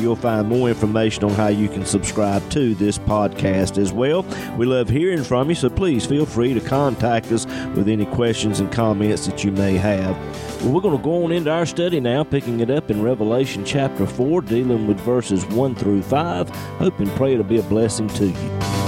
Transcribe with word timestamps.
you'll 0.00 0.16
find 0.16 0.48
more 0.48 0.68
information 0.68 1.24
on 1.24 1.30
how 1.30 1.48
you 1.48 1.68
can 1.68 1.84
subscribe 1.84 2.48
to 2.50 2.74
this 2.74 2.98
podcast 2.98 3.78
as 3.78 3.92
well. 3.92 4.22
We 4.56 4.66
love 4.66 4.88
hearing 4.88 5.24
from 5.24 5.48
you, 5.48 5.54
so 5.54 5.68
please 5.68 6.06
feel 6.06 6.26
free 6.26 6.54
to 6.54 6.60
contact 6.60 7.32
us 7.32 7.46
with 7.74 7.88
any 7.88 8.06
questions 8.06 8.60
and 8.60 8.70
comments 8.70 9.26
that 9.26 9.44
you 9.44 9.52
may 9.52 9.76
have. 9.76 10.16
Well, 10.62 10.72
we're 10.72 10.80
going 10.80 10.96
to 10.96 11.02
go 11.02 11.24
on 11.24 11.32
into 11.32 11.50
our 11.50 11.66
study 11.66 12.00
now, 12.00 12.24
picking 12.24 12.60
it 12.60 12.70
up 12.70 12.90
in 12.90 13.02
Revelation 13.02 13.64
chapter 13.64 14.06
4, 14.06 14.42
dealing 14.42 14.86
with 14.86 14.98
verses 15.00 15.44
1 15.46 15.74
through 15.74 16.02
5. 16.02 16.48
Hope 16.48 16.98
and 16.98 17.10
pray 17.10 17.34
it'll 17.34 17.44
be 17.44 17.58
a 17.58 17.62
blessing 17.62 18.08
to 18.08 18.26
you. 18.26 18.85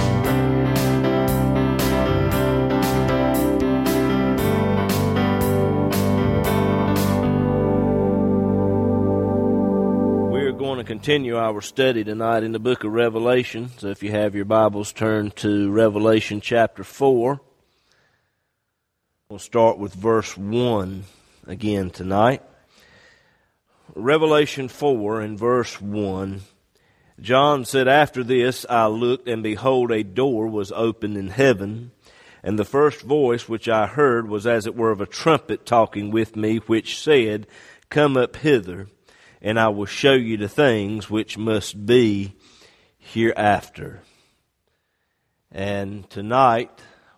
Continue 11.08 11.38
our 11.38 11.62
study 11.62 12.04
tonight 12.04 12.42
in 12.42 12.52
the 12.52 12.58
book 12.58 12.84
of 12.84 12.92
Revelation. 12.92 13.70
So 13.78 13.86
if 13.86 14.02
you 14.02 14.10
have 14.10 14.34
your 14.34 14.44
Bibles, 14.44 14.92
turn 14.92 15.30
to 15.36 15.70
Revelation 15.70 16.42
chapter 16.42 16.84
4. 16.84 17.40
We'll 19.30 19.38
start 19.38 19.78
with 19.78 19.94
verse 19.94 20.36
1 20.36 21.04
again 21.46 21.88
tonight. 21.88 22.42
Revelation 23.94 24.68
4 24.68 25.22
and 25.22 25.38
verse 25.38 25.80
1. 25.80 26.42
John 27.22 27.64
said, 27.64 27.88
After 27.88 28.22
this 28.22 28.66
I 28.68 28.88
looked, 28.88 29.26
and 29.26 29.42
behold, 29.42 29.90
a 29.90 30.04
door 30.04 30.46
was 30.46 30.72
opened 30.72 31.16
in 31.16 31.28
heaven. 31.28 31.92
And 32.42 32.58
the 32.58 32.66
first 32.66 33.00
voice 33.00 33.48
which 33.48 33.66
I 33.66 33.86
heard 33.86 34.28
was 34.28 34.46
as 34.46 34.66
it 34.66 34.76
were 34.76 34.90
of 34.90 35.00
a 35.00 35.06
trumpet 35.06 35.64
talking 35.64 36.10
with 36.10 36.36
me, 36.36 36.58
which 36.58 37.00
said, 37.00 37.46
Come 37.88 38.18
up 38.18 38.36
hither, 38.36 38.88
and 39.40 39.58
I 39.58 39.68
will 39.68 39.86
show 39.86 40.14
you 40.14 40.36
the 40.36 40.48
things 40.48 41.08
which 41.08 41.38
must 41.38 41.86
be 41.86 42.32
hereafter. 42.98 44.02
And 45.52 46.08
tonight 46.10 46.70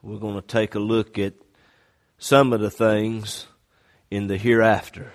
we're 0.03 0.19
going 0.19 0.41
to 0.41 0.47
take 0.47 0.75
a 0.75 0.81
look 0.81 1.19
at 1.19 1.35
some 2.19 2.53
of 2.53 2.61
the 2.61 2.71
things 2.71 3.47
in 4.11 4.27
the 4.27 4.37
hereafter. 4.37 5.13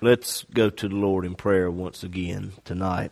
Let's 0.00 0.44
go 0.44 0.70
to 0.70 0.88
the 0.88 0.94
Lord 0.94 1.24
in 1.24 1.34
prayer 1.34 1.70
once 1.70 2.02
again 2.02 2.52
tonight. 2.64 3.10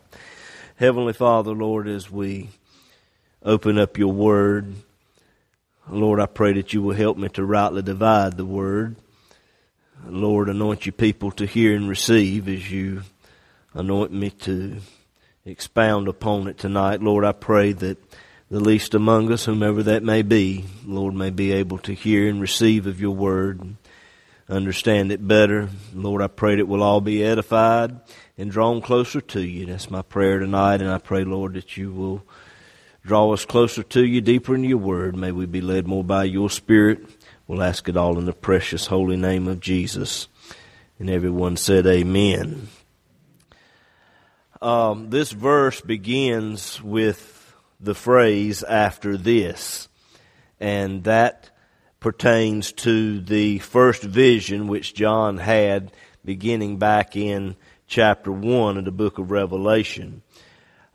Heavenly 0.76 1.12
Father, 1.12 1.52
Lord, 1.52 1.88
as 1.88 2.10
we 2.10 2.50
open 3.42 3.78
up 3.78 3.98
your 3.98 4.12
word, 4.12 4.74
Lord, 5.88 6.20
I 6.20 6.26
pray 6.26 6.52
that 6.54 6.72
you 6.72 6.82
will 6.82 6.94
help 6.94 7.16
me 7.16 7.28
to 7.30 7.44
rightly 7.44 7.82
divide 7.82 8.36
the 8.36 8.44
word. 8.44 8.96
Lord, 10.06 10.48
anoint 10.48 10.86
your 10.86 10.92
people 10.92 11.30
to 11.32 11.46
hear 11.46 11.74
and 11.74 11.88
receive 11.88 12.48
as 12.48 12.70
you 12.70 13.02
anoint 13.74 14.12
me 14.12 14.30
to 14.30 14.76
expound 15.44 16.08
upon 16.08 16.48
it 16.48 16.58
tonight. 16.58 17.02
Lord, 17.02 17.24
I 17.24 17.32
pray 17.32 17.72
that 17.72 17.98
the 18.50 18.60
least 18.60 18.94
among 18.94 19.32
us, 19.32 19.46
whomever 19.46 19.82
that 19.82 20.02
may 20.02 20.22
be, 20.22 20.64
Lord, 20.84 21.14
may 21.14 21.30
be 21.30 21.52
able 21.52 21.78
to 21.78 21.94
hear 21.94 22.28
and 22.28 22.40
receive 22.40 22.86
of 22.86 23.00
your 23.00 23.14
word 23.14 23.60
and 23.60 23.76
understand 24.48 25.10
it 25.10 25.26
better. 25.26 25.70
Lord, 25.94 26.20
I 26.20 26.26
pray 26.26 26.56
that 26.56 26.66
we'll 26.66 26.82
all 26.82 27.00
be 27.00 27.24
edified 27.24 27.98
and 28.36 28.50
drawn 28.50 28.82
closer 28.82 29.20
to 29.20 29.40
you. 29.40 29.66
That's 29.66 29.90
my 29.90 30.02
prayer 30.02 30.38
tonight, 30.38 30.82
and 30.82 30.90
I 30.90 30.98
pray, 30.98 31.24
Lord, 31.24 31.54
that 31.54 31.76
you 31.76 31.92
will 31.92 32.22
draw 33.04 33.32
us 33.32 33.44
closer 33.44 33.82
to 33.82 34.04
you, 34.04 34.20
deeper 34.20 34.54
in 34.54 34.64
your 34.64 34.78
word. 34.78 35.16
May 35.16 35.32
we 35.32 35.46
be 35.46 35.60
led 35.60 35.86
more 35.86 36.04
by 36.04 36.24
your 36.24 36.50
spirit. 36.50 37.00
We'll 37.46 37.62
ask 37.62 37.88
it 37.88 37.96
all 37.96 38.18
in 38.18 38.26
the 38.26 38.32
precious 38.32 38.86
holy 38.86 39.16
name 39.16 39.48
of 39.48 39.60
Jesus. 39.60 40.28
And 40.98 41.10
everyone 41.10 41.56
said, 41.56 41.86
Amen. 41.86 42.68
Um, 44.62 45.10
this 45.10 45.32
verse 45.32 45.80
begins 45.80 46.80
with 46.80 47.52
the 47.80 47.96
phrase 47.96 48.62
after 48.62 49.16
this, 49.16 49.88
and 50.60 51.02
that 51.02 51.50
pertains 51.98 52.70
to 52.74 53.20
the 53.22 53.58
first 53.58 54.04
vision 54.04 54.68
which 54.68 54.94
John 54.94 55.38
had 55.38 55.90
beginning 56.24 56.78
back 56.78 57.16
in 57.16 57.56
chapter 57.88 58.30
1 58.30 58.78
of 58.78 58.84
the 58.84 58.92
book 58.92 59.18
of 59.18 59.32
Revelation. 59.32 60.22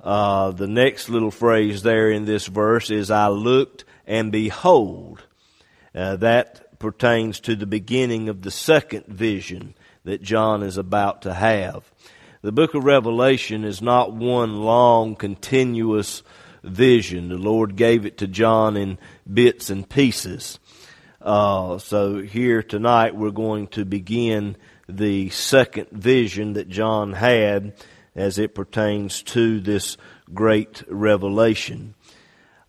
Uh, 0.02 0.52
the 0.52 0.68
next 0.68 1.10
little 1.10 1.30
phrase 1.30 1.84
there 1.84 2.10
in 2.10 2.24
this 2.24 2.48
verse 2.48 2.90
is, 2.90 3.12
I 3.12 3.28
looked 3.28 3.84
and 4.06 4.32
behold. 4.32 5.26
Uh, 5.94 6.16
that 6.16 6.80
pertains 6.80 7.42
to 7.42 7.58
the 7.58 7.68
beginning 7.68 8.30
of 8.30 8.44
the 8.44 8.52
second 8.52 9.08
vision 9.08 9.74
that 10.06 10.22
John 10.22 10.64
is 10.64 10.78
about 10.78 11.24
to 11.24 11.34
have. 11.34 11.84
The 12.44 12.52
book 12.52 12.76
of 12.76 12.84
Revelation 12.84 13.64
is 13.64 13.82
not 13.82 14.14
one 14.14 14.62
long, 14.62 15.16
continuous 15.16 16.22
vision. 16.64 17.30
The 17.30 17.38
Lord 17.38 17.76
gave 17.76 18.06
it 18.06 18.20
to 18.20 18.28
John 18.28 18.78
in 18.78 19.00
bits 19.32 19.72
and 19.72 19.90
pieces. 19.90 20.60
Uh, 21.20 21.80
so 21.80 22.22
here 22.22 22.62
tonight 22.62 23.16
we're 23.16 23.32
going 23.32 23.68
to 23.70 23.86
begin 23.86 24.56
the 24.88 25.30
second 25.30 25.90
vision 25.90 26.54
that 26.54 26.70
John 26.70 27.14
had 27.14 27.74
as 28.16 28.38
it 28.38 28.54
pertains 28.54 29.24
to 29.24 29.60
this 29.60 29.98
great 30.32 30.84
revelation. 30.88 31.96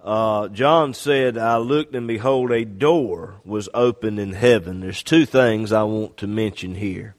Uh, 0.01 0.49
John 0.49 0.95
said, 0.95 1.37
I 1.37 1.59
looked 1.59 1.95
and 1.95 2.09
behold, 2.09 2.53
a 2.53 2.65
door 2.65 3.43
was 3.45 3.69
opened 3.75 4.19
in 4.19 4.33
heaven. 4.33 4.81
There's 4.81 5.03
two 5.03 5.27
things 5.27 5.73
I 5.73 5.83
want 5.83 6.17
to 6.19 6.27
mention 6.27 6.75
here. 6.75 7.17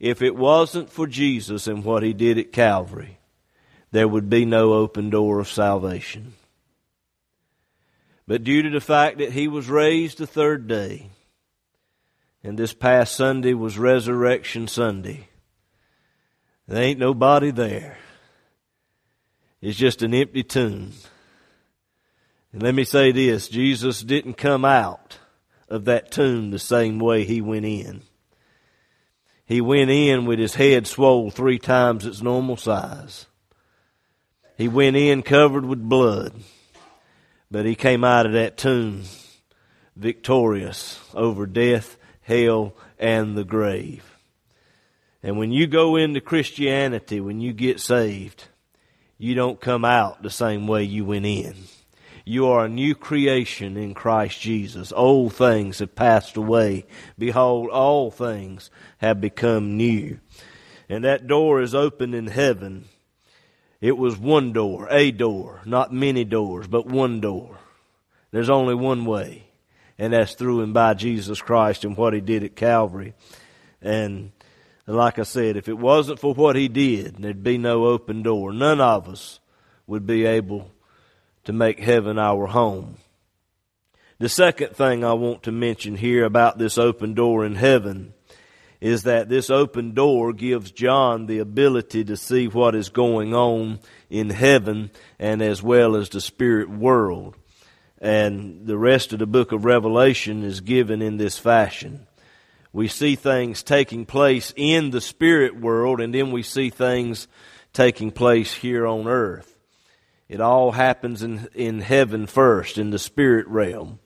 If 0.00 0.22
it 0.22 0.36
wasn't 0.36 0.90
for 0.90 1.06
Jesus 1.06 1.66
and 1.66 1.84
what 1.84 2.02
he 2.02 2.12
did 2.12 2.38
at 2.38 2.52
Calvary, 2.52 3.18
there 3.90 4.08
would 4.08 4.30
be 4.30 4.44
no 4.44 4.74
open 4.74 5.10
door 5.10 5.40
of 5.40 5.48
salvation. 5.48 6.34
But 8.26 8.44
due 8.44 8.62
to 8.62 8.70
the 8.70 8.80
fact 8.80 9.18
that 9.18 9.32
he 9.32 9.48
was 9.48 9.68
raised 9.68 10.18
the 10.18 10.26
third 10.26 10.68
day, 10.68 11.10
and 12.44 12.58
this 12.58 12.74
past 12.74 13.16
Sunday 13.16 13.54
was 13.54 13.78
Resurrection 13.78 14.68
Sunday, 14.68 15.28
there 16.68 16.82
ain't 16.82 17.00
nobody 17.00 17.50
there. 17.50 17.98
It's 19.60 19.78
just 19.78 20.02
an 20.02 20.14
empty 20.14 20.42
tomb. 20.42 20.92
And 22.52 22.62
let 22.62 22.74
me 22.74 22.84
say 22.84 23.10
this 23.10 23.48
Jesus 23.48 24.02
didn't 24.02 24.34
come 24.34 24.64
out 24.64 25.18
of 25.68 25.86
that 25.86 26.10
tomb 26.10 26.50
the 26.50 26.58
same 26.58 26.98
way 26.98 27.24
he 27.24 27.40
went 27.40 27.64
in. 27.64 28.02
He 29.48 29.62
went 29.62 29.88
in 29.88 30.26
with 30.26 30.38
his 30.38 30.56
head 30.56 30.86
swole 30.86 31.30
three 31.30 31.58
times 31.58 32.04
its 32.04 32.20
normal 32.20 32.58
size. 32.58 33.24
He 34.58 34.68
went 34.68 34.94
in 34.94 35.22
covered 35.22 35.64
with 35.64 35.88
blood, 35.88 36.34
but 37.50 37.64
he 37.64 37.74
came 37.74 38.04
out 38.04 38.26
of 38.26 38.32
that 38.32 38.58
tomb 38.58 39.04
victorious 39.96 41.00
over 41.14 41.46
death, 41.46 41.96
hell, 42.20 42.74
and 42.98 43.38
the 43.38 43.44
grave. 43.44 44.04
And 45.22 45.38
when 45.38 45.50
you 45.50 45.66
go 45.66 45.96
into 45.96 46.20
Christianity, 46.20 47.18
when 47.18 47.40
you 47.40 47.54
get 47.54 47.80
saved, 47.80 48.44
you 49.16 49.34
don't 49.34 49.58
come 49.58 49.82
out 49.82 50.22
the 50.22 50.28
same 50.28 50.66
way 50.66 50.82
you 50.82 51.06
went 51.06 51.24
in. 51.24 51.54
You 52.28 52.48
are 52.48 52.66
a 52.66 52.68
new 52.68 52.94
creation 52.94 53.78
in 53.78 53.94
Christ 53.94 54.38
Jesus. 54.38 54.92
Old 54.94 55.32
things 55.32 55.78
have 55.78 55.94
passed 55.94 56.36
away. 56.36 56.84
Behold, 57.18 57.70
all 57.70 58.10
things 58.10 58.70
have 58.98 59.18
become 59.18 59.78
new. 59.78 60.20
And 60.90 61.04
that 61.04 61.26
door 61.26 61.62
is 61.62 61.74
open 61.74 62.12
in 62.12 62.26
heaven. 62.26 62.84
It 63.80 63.96
was 63.96 64.18
one 64.18 64.52
door, 64.52 64.88
a 64.90 65.10
door, 65.10 65.62
not 65.64 65.90
many 65.90 66.24
doors, 66.24 66.66
but 66.66 66.84
one 66.84 67.22
door. 67.22 67.56
There's 68.30 68.50
only 68.50 68.74
one 68.74 69.06
way, 69.06 69.46
and 69.98 70.12
that's 70.12 70.34
through 70.34 70.60
and 70.60 70.74
by 70.74 70.92
Jesus 70.92 71.40
Christ 71.40 71.86
and 71.86 71.96
what 71.96 72.12
He 72.12 72.20
did 72.20 72.44
at 72.44 72.56
Calvary. 72.56 73.14
And 73.80 74.32
like 74.86 75.18
I 75.18 75.22
said, 75.22 75.56
if 75.56 75.66
it 75.66 75.78
wasn't 75.78 76.20
for 76.20 76.34
what 76.34 76.56
He 76.56 76.68
did, 76.68 77.22
there'd 77.22 77.42
be 77.42 77.56
no 77.56 77.86
open 77.86 78.22
door. 78.22 78.52
None 78.52 78.82
of 78.82 79.08
us 79.08 79.40
would 79.86 80.06
be 80.06 80.26
able 80.26 80.72
to 81.48 81.52
make 81.54 81.80
heaven 81.80 82.18
our 82.18 82.46
home. 82.46 82.98
The 84.18 84.28
second 84.28 84.76
thing 84.76 85.02
I 85.02 85.14
want 85.14 85.44
to 85.44 85.50
mention 85.50 85.96
here 85.96 86.26
about 86.26 86.58
this 86.58 86.76
open 86.76 87.14
door 87.14 87.42
in 87.46 87.54
heaven 87.54 88.12
is 88.82 89.04
that 89.04 89.30
this 89.30 89.48
open 89.48 89.94
door 89.94 90.34
gives 90.34 90.70
John 90.70 91.24
the 91.24 91.38
ability 91.38 92.04
to 92.04 92.18
see 92.18 92.48
what 92.48 92.74
is 92.74 92.90
going 92.90 93.34
on 93.34 93.78
in 94.10 94.28
heaven 94.28 94.90
and 95.18 95.40
as 95.40 95.62
well 95.62 95.96
as 95.96 96.10
the 96.10 96.20
spirit 96.20 96.68
world. 96.68 97.34
And 97.98 98.66
the 98.66 98.76
rest 98.76 99.14
of 99.14 99.18
the 99.18 99.26
book 99.26 99.50
of 99.50 99.64
Revelation 99.64 100.44
is 100.44 100.60
given 100.60 101.00
in 101.00 101.16
this 101.16 101.38
fashion. 101.38 102.06
We 102.74 102.88
see 102.88 103.16
things 103.16 103.62
taking 103.62 104.04
place 104.04 104.52
in 104.54 104.90
the 104.90 105.00
spirit 105.00 105.58
world 105.58 106.02
and 106.02 106.14
then 106.14 106.30
we 106.30 106.42
see 106.42 106.68
things 106.68 107.26
taking 107.72 108.10
place 108.10 108.52
here 108.52 108.86
on 108.86 109.08
earth. 109.08 109.57
It 110.28 110.40
all 110.40 110.72
happens 110.72 111.22
in, 111.22 111.48
in 111.54 111.80
heaven 111.80 112.26
first, 112.26 112.78
in 112.78 112.90
the 112.90 112.98
spirit 112.98 113.46
realm 113.48 113.98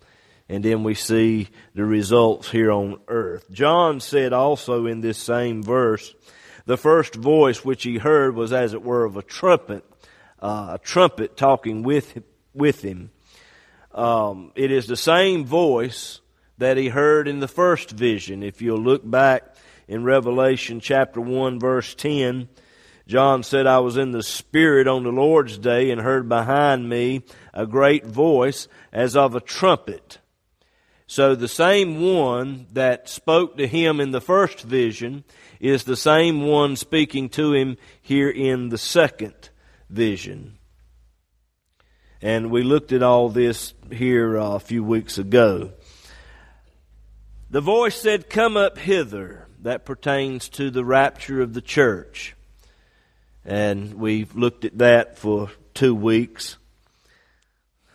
and 0.52 0.62
then 0.62 0.84
we 0.84 0.94
see 0.94 1.48
the 1.74 1.84
results 1.84 2.50
here 2.50 2.70
on 2.70 3.00
earth. 3.08 3.50
John 3.50 4.00
said 4.00 4.34
also 4.34 4.84
in 4.84 5.00
this 5.00 5.16
same 5.16 5.62
verse, 5.62 6.14
the 6.66 6.76
first 6.76 7.14
voice 7.14 7.64
which 7.64 7.84
he 7.84 7.96
heard 7.96 8.34
was 8.34 8.52
as 8.52 8.74
it 8.74 8.82
were 8.82 9.06
of 9.06 9.16
a 9.16 9.22
trumpet, 9.22 9.82
uh, 10.40 10.72
a 10.74 10.78
trumpet 10.78 11.38
talking 11.38 11.82
with 11.82 12.22
with 12.52 12.82
him. 12.82 13.10
Um, 13.92 14.52
it 14.54 14.70
is 14.70 14.86
the 14.86 14.96
same 14.96 15.46
voice 15.46 16.20
that 16.58 16.76
he 16.76 16.88
heard 16.88 17.28
in 17.28 17.40
the 17.40 17.48
first 17.48 17.90
vision. 17.90 18.42
If 18.42 18.60
you'll 18.60 18.78
look 18.78 19.08
back 19.08 19.56
in 19.88 20.04
Revelation 20.04 20.80
chapter 20.80 21.20
1 21.20 21.60
verse 21.60 21.94
10, 21.94 22.50
John 23.06 23.42
said, 23.42 23.66
I 23.66 23.80
was 23.80 23.96
in 23.96 24.12
the 24.12 24.22
Spirit 24.22 24.86
on 24.86 25.02
the 25.02 25.10
Lord's 25.10 25.58
day 25.58 25.90
and 25.90 26.00
heard 26.00 26.28
behind 26.28 26.88
me 26.88 27.22
a 27.52 27.66
great 27.66 28.06
voice 28.06 28.68
as 28.92 29.16
of 29.16 29.34
a 29.34 29.40
trumpet 29.40 30.18
so 31.12 31.34
the 31.34 31.46
same 31.46 32.00
one 32.00 32.68
that 32.72 33.06
spoke 33.06 33.58
to 33.58 33.66
him 33.66 34.00
in 34.00 34.12
the 34.12 34.20
first 34.22 34.62
vision 34.62 35.24
is 35.60 35.84
the 35.84 35.94
same 35.94 36.40
one 36.40 36.74
speaking 36.74 37.28
to 37.28 37.52
him 37.52 37.76
here 38.00 38.30
in 38.30 38.70
the 38.70 38.78
second 38.78 39.50
vision. 39.90 40.56
And 42.22 42.50
we 42.50 42.62
looked 42.62 42.92
at 42.92 43.02
all 43.02 43.28
this 43.28 43.74
here 43.90 44.38
uh, 44.38 44.52
a 44.52 44.58
few 44.58 44.82
weeks 44.82 45.18
ago. 45.18 45.72
The 47.50 47.60
voice 47.60 48.00
said, 48.00 48.30
Come 48.30 48.56
up 48.56 48.78
hither. 48.78 49.48
That 49.60 49.84
pertains 49.84 50.48
to 50.48 50.70
the 50.70 50.82
rapture 50.82 51.42
of 51.42 51.52
the 51.52 51.60
church. 51.60 52.34
And 53.44 53.94
we've 53.94 54.34
looked 54.34 54.64
at 54.64 54.78
that 54.78 55.18
for 55.18 55.50
two 55.74 55.94
weeks. 55.94 56.56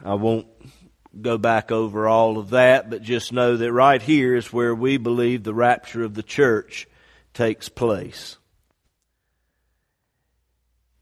I 0.03 0.15
won't 0.15 0.47
go 1.21 1.37
back 1.37 1.71
over 1.71 2.07
all 2.07 2.37
of 2.37 2.51
that, 2.51 2.89
but 2.89 3.01
just 3.01 3.33
know 3.33 3.57
that 3.57 3.71
right 3.71 4.01
here 4.01 4.35
is 4.35 4.53
where 4.53 4.75
we 4.75 4.97
believe 4.97 5.43
the 5.43 5.53
rapture 5.53 6.03
of 6.03 6.13
the 6.13 6.23
church 6.23 6.87
takes 7.33 7.69
place. 7.69 8.37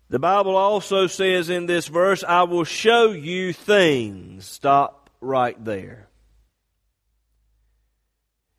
The 0.09 0.19
Bible 0.19 0.55
also 0.55 1.07
says 1.07 1.49
in 1.49 1.65
this 1.65 1.87
verse, 1.87 2.23
I 2.23 2.43
will 2.43 2.63
show 2.63 3.11
you 3.11 3.53
things. 3.53 4.45
Stop 4.45 5.09
right 5.19 5.61
there. 5.63 6.07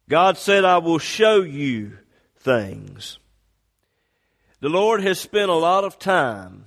God 0.08 0.38
said, 0.38 0.64
I 0.64 0.78
will 0.78 0.98
show 0.98 1.42
you 1.42 1.98
things. 2.38 3.18
The 4.60 4.68
Lord 4.68 5.02
has 5.02 5.20
spent 5.20 5.50
a 5.50 5.54
lot 5.54 5.84
of 5.84 5.98
time 5.98 6.64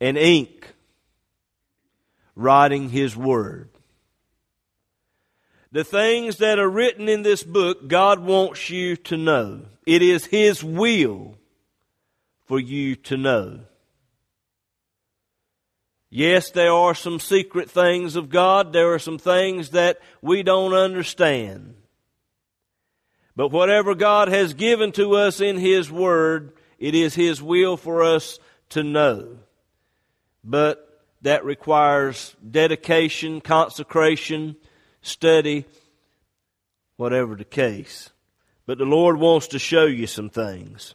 and 0.00 0.18
ink 0.18 0.74
writing 2.34 2.90
His 2.90 3.16
Word. 3.16 3.70
The 5.72 5.84
things 5.84 6.36
that 6.38 6.58
are 6.58 6.68
written 6.68 7.08
in 7.08 7.22
this 7.22 7.42
book, 7.42 7.88
God 7.88 8.20
wants 8.20 8.70
you 8.70 8.96
to 8.96 9.16
know. 9.16 9.62
It 9.86 10.02
is 10.02 10.26
His 10.26 10.62
will 10.62 11.36
for 12.44 12.60
you 12.60 12.96
to 12.96 13.16
know. 13.16 13.60
Yes, 16.10 16.50
there 16.50 16.72
are 16.72 16.94
some 16.94 17.20
secret 17.20 17.70
things 17.70 18.16
of 18.16 18.30
God. 18.30 18.72
There 18.72 18.92
are 18.92 18.98
some 18.98 19.18
things 19.18 19.70
that 19.70 19.98
we 20.22 20.42
don't 20.42 20.72
understand. 20.72 21.75
But 23.36 23.48
whatever 23.48 23.94
God 23.94 24.28
has 24.28 24.54
given 24.54 24.92
to 24.92 25.14
us 25.14 25.40
in 25.40 25.58
His 25.58 25.92
Word, 25.92 26.52
it 26.78 26.94
is 26.94 27.14
His 27.14 27.42
will 27.42 27.76
for 27.76 28.02
us 28.02 28.38
to 28.70 28.82
know. 28.82 29.38
But 30.42 30.82
that 31.22 31.44
requires 31.44 32.34
dedication, 32.48 33.42
consecration, 33.42 34.56
study, 35.02 35.66
whatever 36.96 37.36
the 37.36 37.44
case. 37.44 38.10
But 38.64 38.78
the 38.78 38.84
Lord 38.84 39.18
wants 39.18 39.48
to 39.48 39.58
show 39.58 39.84
you 39.84 40.06
some 40.06 40.30
things. 40.30 40.94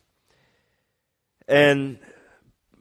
And 1.48 2.00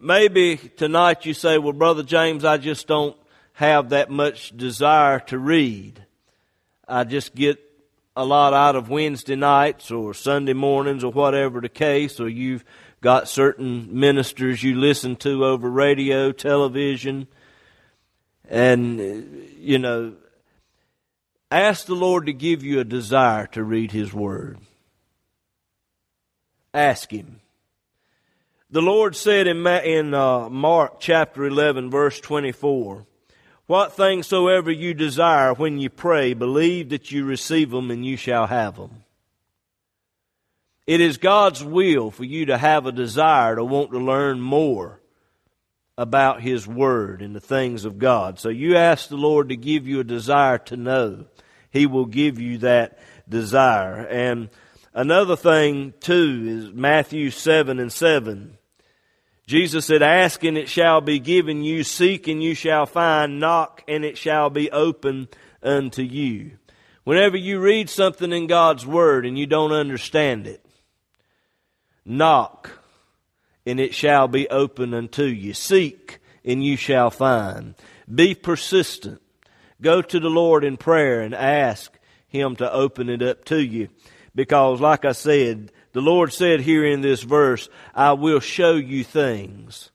maybe 0.01 0.57
tonight 0.57 1.27
you 1.27 1.35
say, 1.35 1.59
well, 1.59 1.73
Brother 1.73 2.03
James, 2.03 2.45
I 2.45 2.57
just 2.57 2.87
don't 2.87 3.17
have 3.53 3.91
that 3.91 4.11
much 4.11 4.57
desire 4.57 5.21
to 5.21 5.39
read. 5.39 6.05
I 6.89 7.05
just 7.05 7.35
get 7.35 7.59
a 8.17 8.25
lot 8.25 8.53
out 8.53 8.77
of 8.77 8.89
Wednesday 8.89 9.37
nights 9.37 9.91
or 9.91 10.15
Sunday 10.15 10.53
mornings 10.53 11.05
or 11.05 11.13
whatever 11.13 11.61
the 11.61 11.69
case, 11.69 12.21
or 12.21 12.29
you've 12.29 12.65
got 13.01 13.29
certain 13.29 13.89
ministers 13.99 14.63
you 14.63 14.75
listen 14.75 15.17
to 15.17 15.45
over 15.45 15.71
radio, 15.71 16.33
television, 16.33 17.27
and, 18.49 19.49
you 19.59 19.79
know, 19.79 20.15
ask 21.51 21.87
the 21.87 21.95
Lord 21.95 22.27
to 22.27 22.33
give 22.33 22.65
you 22.65 22.81
a 22.81 22.85
desire 22.85 23.47
to 23.49 23.63
read 23.63 23.93
His 23.93 24.13
Word. 24.13 24.59
Ask 26.75 27.13
Him. 27.13 27.41
The 28.73 28.83
Lord 28.83 29.17
said 29.17 29.47
in, 29.47 29.67
in 29.67 30.15
uh, 30.15 30.49
Mark 30.49 31.01
chapter 31.01 31.45
11, 31.45 31.91
verse 31.91 32.21
24, 32.21 33.07
What 33.71 33.93
things 33.93 34.27
soever 34.27 34.73
you 34.73 34.95
desire 34.95 35.55
when 35.55 35.79
you 35.79 35.91
pray, 35.91 36.35
believe 36.35 36.89
that 36.89 37.13
you 37.13 37.25
receive 37.25 37.71
them 37.71 37.93
and 37.93 38.05
you 38.05 38.17
shall 38.17 38.49
have 38.49 38.75
them. 38.75 39.05
It 40.89 41.01
is 41.01 41.19
God's 41.19 41.63
will 41.63 42.11
for 42.11 42.25
you 42.25 42.47
to 42.47 42.59
have 42.59 42.85
a 42.87 42.91
desire 42.91 43.55
to 43.55 43.63
want 43.63 43.93
to 43.93 44.01
learn 44.01 44.41
more 44.41 45.01
about 45.97 46.43
His 46.43 46.67
Word 46.67 47.23
and 47.23 47.33
the 47.33 47.39
things 47.39 47.85
of 47.85 48.01
God. 48.01 48.41
So 48.41 48.49
you 48.49 48.77
ask 48.77 49.09
the 49.09 49.15
Lord 49.15 49.51
to 49.51 49.57
give 49.57 49.87
you 49.87 50.01
a 50.01 50.05
desire 50.05 50.59
to 50.59 50.77
know. 50.77 51.27
He 51.71 51.87
will 51.87 52.07
give 52.07 52.41
you 52.41 52.59
that 52.59 52.99
desire. 53.29 54.05
And 54.05 54.49
another 54.95 55.37
thing 55.37 55.95
too 56.01 56.45
is 56.45 56.73
Matthew 56.73 57.31
7 57.31 57.79
and 57.79 57.93
7. 57.93 58.59
Jesus 59.51 59.87
said, 59.87 60.01
Ask 60.01 60.45
and 60.45 60.57
it 60.57 60.69
shall 60.69 61.01
be 61.01 61.19
given 61.19 61.65
you, 61.65 61.83
seek 61.83 62.29
and 62.29 62.41
you 62.41 62.55
shall 62.55 62.87
find, 62.87 63.41
knock 63.41 63.83
and 63.89 64.05
it 64.05 64.17
shall 64.17 64.49
be 64.49 64.71
open 64.71 65.27
unto 65.61 66.03
you. 66.03 66.53
Whenever 67.03 67.37
you 67.37 67.59
read 67.59 67.91
something 67.91 68.31
in 68.33 68.47
God's 68.47 68.87
Word 68.87 69.27
and 69.27 69.37
you 69.37 69.47
don't 69.47 69.73
understand 69.73 70.47
it, 70.47 70.65
knock 72.05 72.71
and 73.67 73.81
it 73.81 73.93
shall 73.93 74.29
be 74.29 74.49
open 74.51 74.95
unto 74.95 75.25
you. 75.25 75.53
Seek, 75.53 76.21
and 76.45 76.65
you 76.65 76.77
shall 76.77 77.11
find. 77.11 77.75
Be 78.13 78.37
persistent. 78.37 79.21
Go 79.83 80.01
to 80.01 80.21
the 80.21 80.31
Lord 80.31 80.63
in 80.63 80.77
prayer 80.77 81.23
and 81.23 81.35
ask 81.35 81.99
Him 82.29 82.55
to 82.55 82.73
open 82.73 83.09
it 83.09 83.21
up 83.21 83.45
to 83.47 83.61
you. 83.61 83.89
Because, 84.33 84.81
like 84.81 85.05
I 85.05 85.11
said, 85.11 85.73
the 85.93 86.01
Lord 86.01 86.33
said 86.33 86.61
here 86.61 86.85
in 86.85 87.01
this 87.01 87.23
verse, 87.23 87.69
I 87.95 88.13
will 88.13 88.41
show 88.41 88.75
you 88.75 89.05
things. 89.05 89.91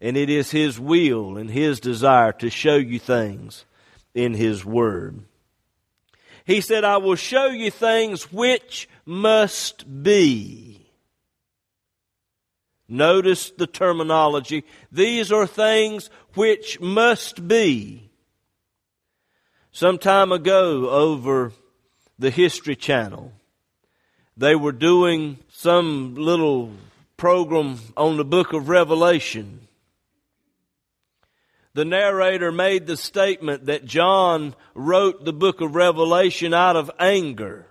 And 0.00 0.16
it 0.16 0.30
is 0.30 0.50
His 0.50 0.78
will 0.78 1.36
and 1.36 1.50
His 1.50 1.80
desire 1.80 2.32
to 2.34 2.50
show 2.50 2.76
you 2.76 2.98
things 2.98 3.64
in 4.14 4.34
His 4.34 4.64
Word. 4.64 5.24
He 6.44 6.60
said, 6.60 6.84
I 6.84 6.98
will 6.98 7.16
show 7.16 7.46
you 7.46 7.70
things 7.70 8.32
which 8.32 8.88
must 9.04 10.02
be. 10.02 10.86
Notice 12.88 13.50
the 13.50 13.66
terminology. 13.66 14.64
These 14.90 15.30
are 15.30 15.46
things 15.46 16.08
which 16.34 16.80
must 16.80 17.46
be. 17.46 18.10
Some 19.72 19.98
time 19.98 20.32
ago 20.32 20.88
over 20.88 21.52
the 22.18 22.30
History 22.30 22.76
Channel, 22.76 23.32
they 24.38 24.54
were 24.54 24.72
doing 24.72 25.36
some 25.50 26.14
little 26.14 26.72
program 27.16 27.80
on 27.96 28.16
the 28.16 28.24
book 28.24 28.52
of 28.52 28.68
Revelation. 28.68 29.66
The 31.74 31.84
narrator 31.84 32.52
made 32.52 32.86
the 32.86 32.96
statement 32.96 33.66
that 33.66 33.84
John 33.84 34.54
wrote 34.74 35.24
the 35.24 35.32
book 35.32 35.60
of 35.60 35.74
Revelation 35.74 36.54
out 36.54 36.76
of 36.76 36.90
anger. 37.00 37.66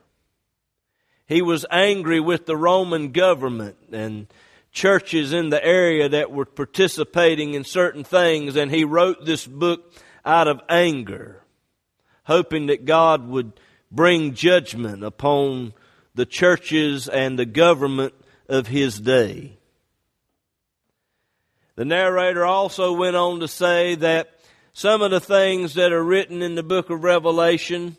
He 1.25 1.41
was 1.41 1.65
angry 1.71 2.19
with 2.19 2.45
the 2.45 2.57
Roman 2.57 3.11
government 3.13 3.77
and 3.93 4.27
churches 4.71 5.31
in 5.31 5.49
the 5.49 5.63
area 5.65 6.09
that 6.09 6.31
were 6.31 6.45
participating 6.45 7.53
in 7.53 7.63
certain 7.63 8.03
things, 8.03 8.57
and 8.57 8.71
he 8.71 8.83
wrote 8.83 9.25
this 9.25 9.47
book 9.47 9.93
out 10.25 10.49
of 10.49 10.61
anger, 10.67 11.41
hoping 12.25 12.67
that 12.67 12.85
God 12.85 13.27
would 13.29 13.53
bring 13.89 14.33
judgment 14.33 15.03
upon 15.03 15.73
the 16.17 16.25
churches 16.25 17.07
and 17.07 17.37
the 17.37 17.45
government 17.45 18.11
of 18.49 18.65
his 18.65 18.99
day. 18.99 19.55
The 21.75 21.85
narrator 21.85 22.43
also 22.43 22.91
went 22.93 23.15
on 23.15 23.39
to 23.41 23.47
say 23.47 23.93
that 23.93 24.31
some 24.73 25.03
of 25.03 25.11
the 25.11 25.19
things 25.19 25.75
that 25.75 25.91
are 25.91 26.03
written 26.03 26.41
in 26.41 26.55
the 26.55 26.63
book 26.63 26.89
of 26.89 27.03
Revelation, 27.03 27.97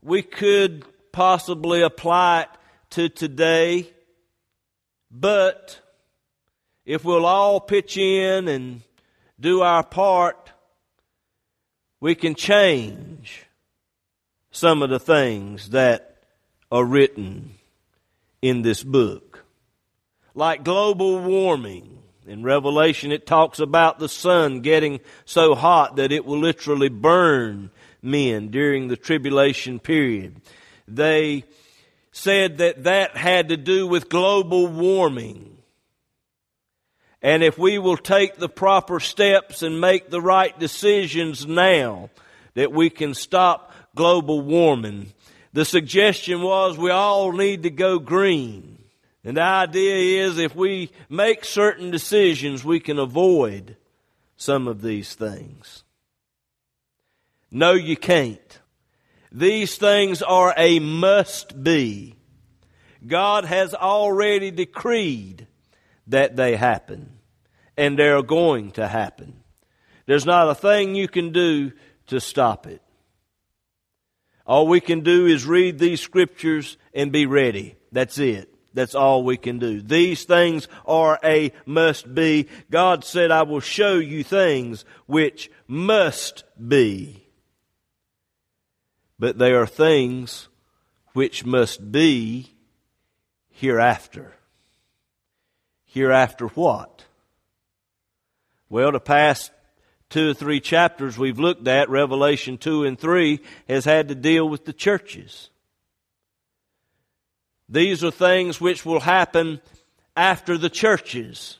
we 0.00 0.22
could 0.22 0.84
possibly 1.10 1.82
apply 1.82 2.42
it 2.42 2.48
to 2.90 3.08
today, 3.08 3.90
but 5.10 5.80
if 6.84 7.04
we'll 7.04 7.26
all 7.26 7.58
pitch 7.58 7.96
in 7.96 8.46
and 8.46 8.82
do 9.40 9.62
our 9.62 9.82
part, 9.82 10.52
we 11.98 12.14
can 12.14 12.36
change 12.36 13.46
some 14.52 14.80
of 14.80 14.90
the 14.90 15.00
things 15.00 15.70
that 15.70 16.15
are 16.70 16.84
written 16.84 17.54
in 18.42 18.62
this 18.62 18.82
book. 18.82 19.44
Like 20.34 20.64
global 20.64 21.20
warming. 21.20 21.92
In 22.26 22.42
Revelation, 22.42 23.12
it 23.12 23.26
talks 23.26 23.60
about 23.60 23.98
the 23.98 24.08
sun 24.08 24.60
getting 24.60 25.00
so 25.24 25.54
hot 25.54 25.96
that 25.96 26.10
it 26.10 26.24
will 26.24 26.40
literally 26.40 26.88
burn 26.88 27.70
men 28.02 28.48
during 28.48 28.88
the 28.88 28.96
tribulation 28.96 29.78
period. 29.78 30.40
They 30.88 31.44
said 32.10 32.58
that 32.58 32.84
that 32.84 33.16
had 33.16 33.50
to 33.50 33.56
do 33.56 33.86
with 33.86 34.08
global 34.08 34.66
warming. 34.66 35.58
And 37.22 37.42
if 37.42 37.58
we 37.58 37.78
will 37.78 37.96
take 37.96 38.36
the 38.36 38.48
proper 38.48 39.00
steps 39.00 39.62
and 39.62 39.80
make 39.80 40.10
the 40.10 40.20
right 40.20 40.58
decisions 40.58 41.46
now, 41.46 42.10
that 42.54 42.72
we 42.72 42.88
can 42.88 43.14
stop 43.14 43.72
global 43.94 44.40
warming. 44.40 45.12
The 45.56 45.64
suggestion 45.64 46.42
was 46.42 46.76
we 46.76 46.90
all 46.90 47.32
need 47.32 47.62
to 47.62 47.70
go 47.70 47.98
green. 47.98 48.76
And 49.24 49.38
the 49.38 49.42
idea 49.42 50.26
is 50.26 50.36
if 50.36 50.54
we 50.54 50.90
make 51.08 51.46
certain 51.46 51.90
decisions, 51.90 52.62
we 52.62 52.78
can 52.78 52.98
avoid 52.98 53.78
some 54.36 54.68
of 54.68 54.82
these 54.82 55.14
things. 55.14 55.82
No, 57.50 57.72
you 57.72 57.96
can't. 57.96 58.60
These 59.32 59.78
things 59.78 60.20
are 60.20 60.52
a 60.58 60.78
must 60.78 61.64
be. 61.64 62.16
God 63.06 63.46
has 63.46 63.72
already 63.72 64.50
decreed 64.50 65.46
that 66.08 66.36
they 66.36 66.56
happen, 66.56 67.16
and 67.78 67.98
they're 67.98 68.22
going 68.22 68.72
to 68.72 68.86
happen. 68.86 69.42
There's 70.04 70.26
not 70.26 70.50
a 70.50 70.54
thing 70.54 70.94
you 70.94 71.08
can 71.08 71.32
do 71.32 71.72
to 72.08 72.20
stop 72.20 72.66
it. 72.66 72.82
All 74.46 74.68
we 74.68 74.80
can 74.80 75.00
do 75.00 75.26
is 75.26 75.44
read 75.44 75.78
these 75.78 76.00
scriptures 76.00 76.76
and 76.94 77.10
be 77.10 77.26
ready. 77.26 77.76
That's 77.90 78.18
it. 78.18 78.52
That's 78.74 78.94
all 78.94 79.24
we 79.24 79.38
can 79.38 79.58
do. 79.58 79.80
These 79.80 80.24
things 80.24 80.68
are 80.84 81.18
a 81.24 81.52
must 81.64 82.14
be. 82.14 82.46
God 82.70 83.04
said, 83.04 83.30
I 83.30 83.42
will 83.42 83.60
show 83.60 83.94
you 83.94 84.22
things 84.22 84.84
which 85.06 85.50
must 85.66 86.44
be. 86.68 87.26
But 89.18 89.38
they 89.38 89.52
are 89.52 89.66
things 89.66 90.48
which 91.14 91.44
must 91.44 91.90
be 91.90 92.52
hereafter. 93.48 94.34
Hereafter 95.86 96.48
what? 96.48 97.06
Well, 98.68 98.92
the 98.92 99.00
past 99.00 99.50
two 100.08 100.30
or 100.30 100.34
three 100.34 100.60
chapters 100.60 101.18
we've 101.18 101.38
looked 101.38 101.66
at, 101.66 101.90
Revelation 101.90 102.58
2 102.58 102.84
and 102.84 102.98
3, 102.98 103.40
has 103.68 103.84
had 103.84 104.08
to 104.08 104.14
deal 104.14 104.48
with 104.48 104.64
the 104.64 104.72
churches. 104.72 105.50
These 107.68 108.04
are 108.04 108.12
things 108.12 108.60
which 108.60 108.86
will 108.86 109.00
happen 109.00 109.60
after 110.16 110.56
the 110.56 110.70
churches, 110.70 111.58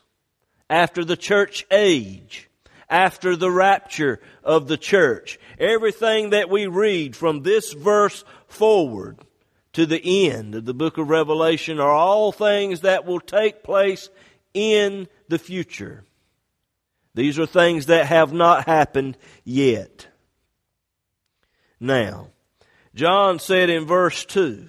after 0.70 1.04
the 1.04 1.16
church 1.16 1.66
age, 1.70 2.48
after 2.88 3.34
the 3.34 3.50
rapture 3.50 4.20
of 4.44 4.68
the 4.68 4.76
church. 4.76 5.38
Everything 5.58 6.30
that 6.30 6.48
we 6.48 6.66
read 6.66 7.16
from 7.16 7.42
this 7.42 7.72
verse 7.72 8.24
forward 8.46 9.18
to 9.72 9.84
the 9.84 10.30
end 10.30 10.54
of 10.54 10.64
the 10.64 10.72
book 10.72 10.96
of 10.96 11.10
Revelation 11.10 11.80
are 11.80 11.90
all 11.90 12.32
things 12.32 12.80
that 12.80 13.04
will 13.04 13.20
take 13.20 13.62
place 13.62 14.08
in 14.54 15.08
the 15.28 15.38
future. 15.38 16.05
These 17.16 17.38
are 17.38 17.46
things 17.46 17.86
that 17.86 18.06
have 18.06 18.34
not 18.34 18.66
happened 18.66 19.16
yet. 19.42 20.06
Now, 21.80 22.28
John 22.94 23.38
said 23.38 23.70
in 23.70 23.86
verse 23.86 24.26
2, 24.26 24.68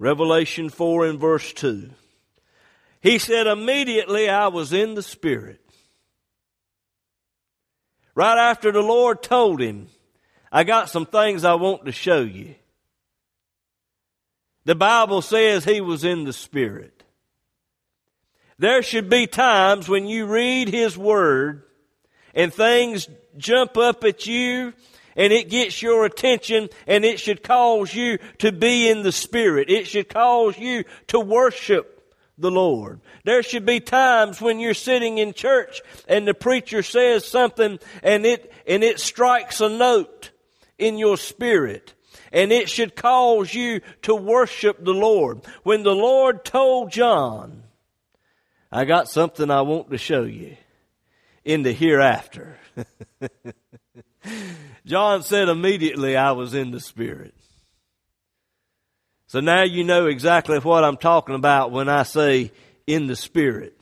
Revelation 0.00 0.68
4 0.68 1.06
and 1.06 1.20
verse 1.20 1.52
2, 1.52 1.90
he 3.00 3.20
said, 3.20 3.46
Immediately 3.46 4.28
I 4.28 4.48
was 4.48 4.72
in 4.72 4.94
the 4.94 5.02
Spirit. 5.02 5.60
Right 8.16 8.50
after 8.50 8.72
the 8.72 8.82
Lord 8.82 9.22
told 9.22 9.60
him, 9.60 9.86
I 10.50 10.64
got 10.64 10.90
some 10.90 11.06
things 11.06 11.44
I 11.44 11.54
want 11.54 11.84
to 11.84 11.92
show 11.92 12.22
you. 12.22 12.56
The 14.64 14.74
Bible 14.74 15.22
says 15.22 15.64
he 15.64 15.80
was 15.80 16.02
in 16.02 16.24
the 16.24 16.32
Spirit. 16.32 16.99
There 18.60 18.82
should 18.82 19.08
be 19.08 19.26
times 19.26 19.88
when 19.88 20.06
you 20.06 20.26
read 20.26 20.68
His 20.68 20.98
Word 20.98 21.62
and 22.34 22.52
things 22.52 23.08
jump 23.38 23.78
up 23.78 24.04
at 24.04 24.26
you 24.26 24.74
and 25.16 25.32
it 25.32 25.48
gets 25.48 25.80
your 25.80 26.04
attention 26.04 26.68
and 26.86 27.02
it 27.02 27.18
should 27.18 27.42
cause 27.42 27.94
you 27.94 28.18
to 28.36 28.52
be 28.52 28.90
in 28.90 29.02
the 29.02 29.12
Spirit. 29.12 29.70
It 29.70 29.86
should 29.86 30.10
cause 30.10 30.58
you 30.58 30.84
to 31.06 31.18
worship 31.18 32.14
the 32.36 32.50
Lord. 32.50 33.00
There 33.24 33.42
should 33.42 33.64
be 33.64 33.80
times 33.80 34.42
when 34.42 34.60
you're 34.60 34.74
sitting 34.74 35.16
in 35.16 35.32
church 35.32 35.80
and 36.06 36.28
the 36.28 36.34
preacher 36.34 36.82
says 36.82 37.24
something 37.24 37.78
and 38.02 38.26
it, 38.26 38.52
and 38.66 38.84
it 38.84 39.00
strikes 39.00 39.62
a 39.62 39.70
note 39.70 40.32
in 40.76 40.98
your 40.98 41.16
spirit 41.16 41.94
and 42.30 42.52
it 42.52 42.68
should 42.68 42.94
cause 42.94 43.54
you 43.54 43.80
to 44.02 44.14
worship 44.14 44.84
the 44.84 44.92
Lord. 44.92 45.40
When 45.62 45.82
the 45.82 45.94
Lord 45.94 46.44
told 46.44 46.92
John 46.92 47.62
I 48.72 48.84
got 48.84 49.08
something 49.08 49.50
I 49.50 49.62
want 49.62 49.90
to 49.90 49.98
show 49.98 50.22
you 50.22 50.56
in 51.44 51.62
the 51.62 51.72
hereafter. 51.72 52.56
John 54.86 55.22
said 55.22 55.48
immediately 55.48 56.16
I 56.16 56.32
was 56.32 56.54
in 56.54 56.70
the 56.70 56.80
Spirit. 56.80 57.34
So 59.26 59.40
now 59.40 59.62
you 59.62 59.84
know 59.84 60.06
exactly 60.06 60.58
what 60.58 60.84
I'm 60.84 60.96
talking 60.96 61.34
about 61.34 61.70
when 61.70 61.88
I 61.88 62.02
say 62.02 62.52
in 62.86 63.06
the 63.06 63.16
Spirit. 63.16 63.80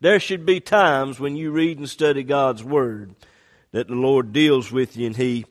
There 0.00 0.18
should 0.18 0.46
be 0.46 0.60
times 0.60 1.20
when 1.20 1.36
you 1.36 1.50
read 1.50 1.78
and 1.78 1.88
study 1.88 2.22
God's 2.22 2.64
Word 2.64 3.14
that 3.72 3.88
the 3.88 3.94
Lord 3.94 4.32
deals 4.32 4.72
with 4.72 4.96
you 4.96 5.06
and 5.06 5.16
He 5.16 5.44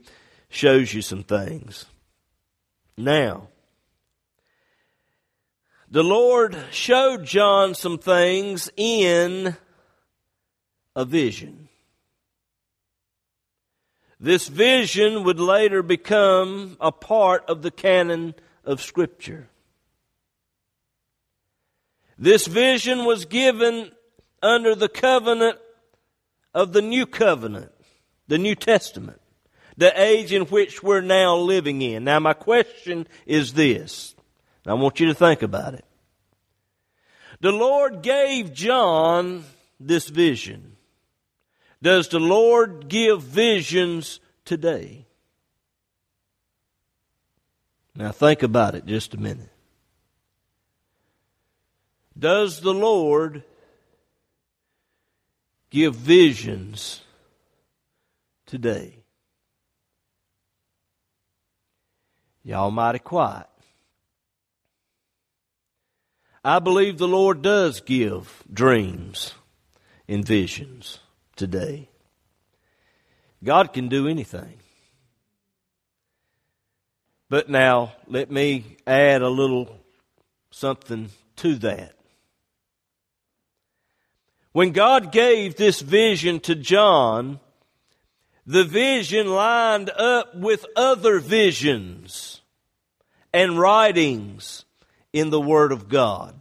shows 0.49 0.93
you 0.93 1.01
some 1.01 1.23
things. 1.23 1.85
Now, 2.97 3.47
the 5.91 6.03
Lord 6.03 6.55
showed 6.71 7.25
John 7.25 7.73
some 7.73 7.97
things 7.97 8.69
in 8.77 9.55
a 10.95 11.05
vision. 11.05 11.67
This 14.19 14.47
vision 14.47 15.23
would 15.23 15.39
later 15.39 15.81
become 15.81 16.77
a 16.79 16.91
part 16.91 17.45
of 17.49 17.61
the 17.61 17.71
canon 17.71 18.35
of 18.65 18.81
Scripture. 18.81 19.47
This 22.17 22.45
vision 22.45 23.05
was 23.05 23.25
given 23.25 23.91
under 24.43 24.75
the 24.75 24.89
covenant 24.89 25.57
of 26.53 26.73
the 26.73 26.81
New 26.81 27.05
Covenant, 27.05 27.71
the 28.27 28.37
New 28.37 28.55
Testament, 28.55 29.21
the 29.77 29.99
age 29.99 30.33
in 30.33 30.43
which 30.43 30.83
we're 30.83 31.01
now 31.01 31.37
living 31.37 31.81
in. 31.81 32.03
Now, 32.03 32.19
my 32.19 32.33
question 32.33 33.07
is 33.25 33.53
this 33.53 34.15
I 34.69 34.73
want 34.73 34.99
you 34.99 35.07
to 35.07 35.13
think 35.13 35.41
about 35.41 35.73
it. 35.73 35.85
The 37.41 37.51
Lord 37.51 38.01
gave 38.01 38.53
John 38.53 39.45
this 39.79 40.09
vision. 40.09 40.75
Does 41.81 42.09
the 42.09 42.19
Lord 42.19 42.89
give 42.89 43.23
visions 43.23 44.19
today? 44.45 45.05
Now 47.95 48.11
think 48.11 48.43
about 48.43 48.75
it 48.75 48.85
just 48.85 49.13
a 49.13 49.17
minute. 49.17 49.49
Does 52.17 52.59
the 52.59 52.73
Lord 52.73 53.43
give 55.69 55.95
visions 55.95 57.01
today? 58.45 58.97
Y'all 62.43 62.71
mighty 62.71 62.99
quiet. 62.99 63.47
I 66.43 66.59
believe 66.59 66.97
the 66.97 67.07
Lord 67.07 67.41
does 67.41 67.81
give 67.81 68.43
dreams 68.51 69.33
and 70.07 70.25
visions 70.25 70.99
today. 71.35 71.89
God 73.43 73.73
can 73.73 73.89
do 73.89 74.07
anything. 74.07 74.59
But 77.29 77.49
now, 77.49 77.93
let 78.07 78.31
me 78.31 78.77
add 78.87 79.21
a 79.21 79.29
little 79.29 79.77
something 80.51 81.09
to 81.37 81.55
that. 81.55 81.93
When 84.51 84.71
God 84.71 85.11
gave 85.11 85.55
this 85.55 85.79
vision 85.79 86.39
to 86.41 86.55
John, 86.55 87.39
the 88.47 88.63
vision 88.63 89.27
lined 89.27 89.91
up 89.91 90.35
with 90.35 90.65
other 90.75 91.19
visions 91.19 92.41
and 93.31 93.59
writings 93.59 94.65
in 95.13 95.29
the 95.29 95.41
Word 95.41 95.71
of 95.71 95.89
God. 95.89 96.39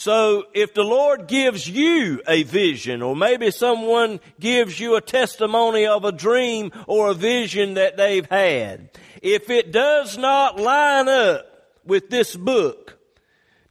So 0.00 0.44
if 0.54 0.72
the 0.72 0.82
Lord 0.82 1.28
gives 1.28 1.68
you 1.68 2.22
a 2.26 2.42
vision, 2.44 3.02
or 3.02 3.14
maybe 3.14 3.50
someone 3.50 4.20
gives 4.38 4.80
you 4.80 4.96
a 4.96 5.02
testimony 5.02 5.86
of 5.86 6.06
a 6.06 6.12
dream 6.12 6.72
or 6.86 7.08
a 7.08 7.14
vision 7.14 7.74
that 7.74 7.98
they've 7.98 8.24
had, 8.24 8.88
if 9.20 9.50
it 9.50 9.72
does 9.72 10.16
not 10.16 10.58
line 10.58 11.06
up 11.06 11.46
with 11.84 12.08
this 12.08 12.34
book, 12.34 12.98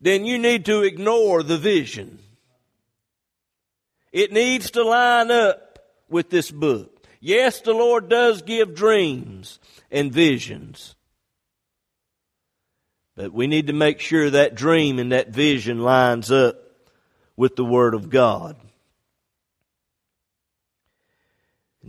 then 0.02 0.24
you 0.24 0.38
need 0.38 0.66
to 0.66 0.84
ignore 0.84 1.42
the 1.42 1.58
vision. 1.58 2.20
It 4.12 4.32
needs 4.32 4.70
to 4.72 4.84
line 4.84 5.32
up 5.32 5.80
with 6.10 6.30
this 6.30 6.52
book. 6.52 7.08
Yes, 7.20 7.62
the 7.62 7.74
Lord 7.74 8.08
does 8.08 8.44
give 8.44 8.76
dreams 8.76 9.58
and 9.90 10.12
visions. 10.12 10.96
But 13.20 13.34
we 13.34 13.48
need 13.48 13.68
to 13.68 13.74
make 13.74 14.00
sure 14.00 14.30
that 14.30 14.56
dream 14.56 14.98
and 14.98 15.12
that 15.12 15.28
vision 15.28 15.80
lines 15.80 16.32
up 16.32 16.56
with 17.36 17.58
the 17.58 17.66
Word 17.66 17.94
of 17.94 18.10
God. 18.10 18.56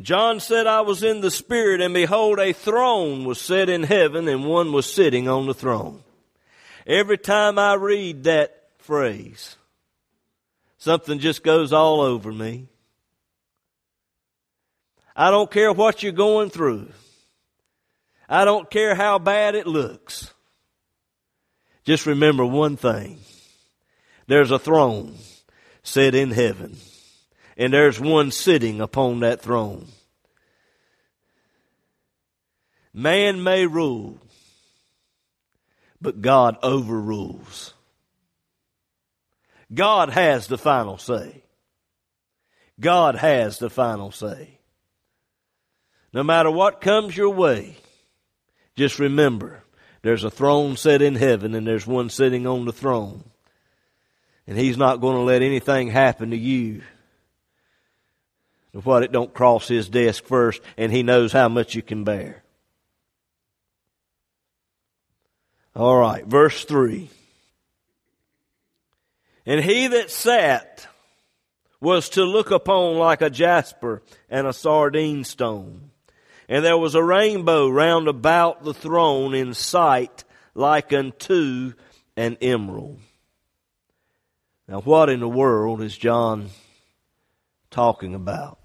John 0.03 0.41
said, 0.41 0.67
I 0.67 0.81
was 0.81 1.05
in 1.05 1.21
the 1.21 1.31
Spirit, 1.31 1.81
and 1.81 1.95
behold, 1.95 2.41
a 2.41 2.53
throne 2.53 3.25
was 3.25 3.41
set 3.41 3.69
in 3.69 3.85
heaven, 3.85 4.27
and 4.27 4.45
one 4.45 4.73
was 4.73 4.93
sitting 4.93 5.29
on 5.29 5.47
the 5.47 5.55
throne. 5.55 6.03
Every 6.85 7.17
time 7.17 7.61
I 7.61 7.75
read 7.75 8.25
that 8.25 8.65
phrase, 8.79 9.55
something 10.79 11.21
just 11.21 11.45
goes 11.45 11.73
all 11.73 12.01
over 12.01 12.33
me. 12.33 12.67
I 15.15 15.31
don't 15.31 15.49
care 15.49 15.73
what 15.73 16.03
you're 16.03 16.11
going 16.11 16.51
through. 16.51 16.89
I 18.29 18.45
don't 18.45 18.69
care 18.69 18.97
how 18.97 19.21
bad 19.21 19.55
it 19.55 19.69
looks. 19.69 20.33
Just 21.91 22.07
remember 22.07 22.47
one 22.47 22.77
thing. 22.77 23.19
There's 24.29 24.53
a 24.53 24.61
throne 24.61 25.17
set 25.83 26.15
in 26.15 26.31
heaven, 26.31 26.77
and 27.57 27.73
there's 27.73 27.99
one 27.99 28.31
sitting 28.31 28.81
upon 28.81 29.19
that 29.21 29.41
throne. 29.41 29.89
Man 32.95 33.43
may 33.43 33.67
rule, 33.67 34.19
but 36.01 36.23
God 36.23 36.59
overrules. 36.63 37.75
God 39.75 40.11
has 40.11 40.47
the 40.47 40.59
final 40.59 40.97
say. 40.97 41.43
God 42.79 43.17
has 43.17 43.59
the 43.59 43.69
final 43.69 44.13
say. 44.13 44.61
No 46.13 46.23
matter 46.23 46.53
what 46.53 46.81
comes 46.81 47.17
your 47.17 47.31
way, 47.31 47.79
just 48.77 49.01
remember 49.01 49.65
there's 50.03 50.25
a 50.25 50.31
throne 50.31 50.77
set 50.77 51.03
in 51.03 51.15
heaven 51.15 51.55
and 51.55 51.67
there's 51.67 51.87
one 51.87 52.09
sitting 52.09 52.47
on 52.47 52.65
the 52.65 52.73
throne. 52.73 53.25
And 54.47 54.59
he's 54.59 54.77
not 54.77 55.01
going 55.01 55.17
to 55.17 55.23
let 55.23 55.43
anything 55.43 55.89
happen 55.89 56.31
to 56.31 56.37
you. 56.37 56.83
What 58.73 59.03
it 59.03 59.13
don't 59.13 59.35
cross 59.35 59.69
his 59.69 59.89
desk 59.89 60.25
first 60.25 60.63
and 60.77 60.93
he 60.93 61.03
knows 61.03 61.33
how 61.33 61.49
much 61.49 61.75
you 61.75 61.83
can 61.83 62.05
bear. 62.05 62.43
All 65.75 65.97
right, 65.99 66.25
verse 66.27 66.65
3. 66.65 67.11
And 69.47 69.65
he 69.65 69.87
that 69.89 70.11
sat 70.11 70.87
was 71.81 72.11
to 72.11 72.25
look 72.25 72.51
upon 72.51 72.97
like 72.99 73.23
a 73.23 73.31
jasper 73.31 74.03
and 74.29 74.47
a 74.47 74.53
sardine 74.53 75.25
stone. 75.25 75.90
And 76.51 76.65
there 76.65 76.77
was 76.77 76.97
a 76.97 77.03
rainbow 77.03 77.69
round 77.69 78.09
about 78.09 78.65
the 78.65 78.75
throne 78.75 79.35
in 79.35 79.55
sight 79.55 80.25
like 80.53 80.93
unto 80.93 81.75
an 82.17 82.39
emerald. 82.43 82.99
Now, 84.67 84.81
what 84.81 85.09
in 85.09 85.21
the 85.21 85.29
world 85.29 85.81
is 85.81 85.97
John 85.97 86.49
talking 87.71 88.17
about? 88.17 88.59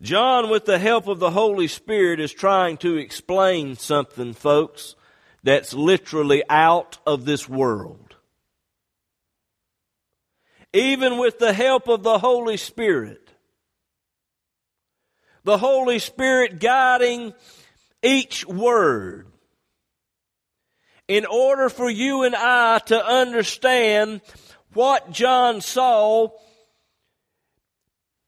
John, 0.00 0.48
with 0.48 0.64
the 0.64 0.78
help 0.78 1.08
of 1.08 1.18
the 1.18 1.30
Holy 1.30 1.66
Spirit, 1.66 2.20
is 2.20 2.32
trying 2.32 2.76
to 2.78 2.96
explain 2.96 3.74
something, 3.74 4.32
folks, 4.32 4.94
that's 5.42 5.74
literally 5.74 6.44
out 6.48 6.98
of 7.04 7.24
this 7.24 7.48
world. 7.48 8.14
Even 10.72 11.18
with 11.18 11.40
the 11.40 11.52
help 11.52 11.88
of 11.88 12.04
the 12.04 12.18
Holy 12.18 12.56
Spirit, 12.56 13.23
the 15.44 15.58
Holy 15.58 15.98
Spirit 15.98 16.58
guiding 16.58 17.34
each 18.02 18.46
word, 18.46 19.26
in 21.06 21.26
order 21.26 21.68
for 21.68 21.88
you 21.88 22.24
and 22.24 22.34
I 22.34 22.78
to 22.86 23.06
understand 23.06 24.20
what 24.72 25.10
John 25.10 25.60
saw 25.60 26.28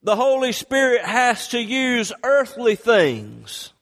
the 0.02 0.14
Holy 0.14 0.52
Spirit 0.52 1.04
has 1.04 1.48
to 1.48 1.58
use 1.58 2.12
earthly 2.22 2.76
things 2.76 3.72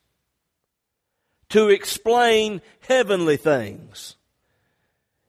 to 1.50 1.68
explain 1.68 2.62
heavenly 2.88 3.36
things. 3.36 4.16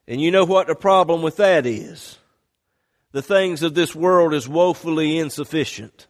And 0.07 0.21
you 0.21 0.31
know 0.31 0.45
what 0.45 0.67
the 0.67 0.75
problem 0.75 1.21
with 1.21 1.37
that 1.37 1.65
is? 1.65 2.17
The 3.11 3.21
things 3.21 3.61
of 3.61 3.73
this 3.73 3.93
world 3.93 4.33
is 4.33 4.47
woefully 4.47 5.17
insufficient. 5.17 6.07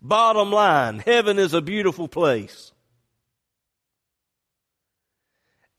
Bottom 0.00 0.52
line, 0.52 1.00
heaven 1.00 1.38
is 1.38 1.54
a 1.54 1.60
beautiful 1.60 2.08
place. 2.08 2.72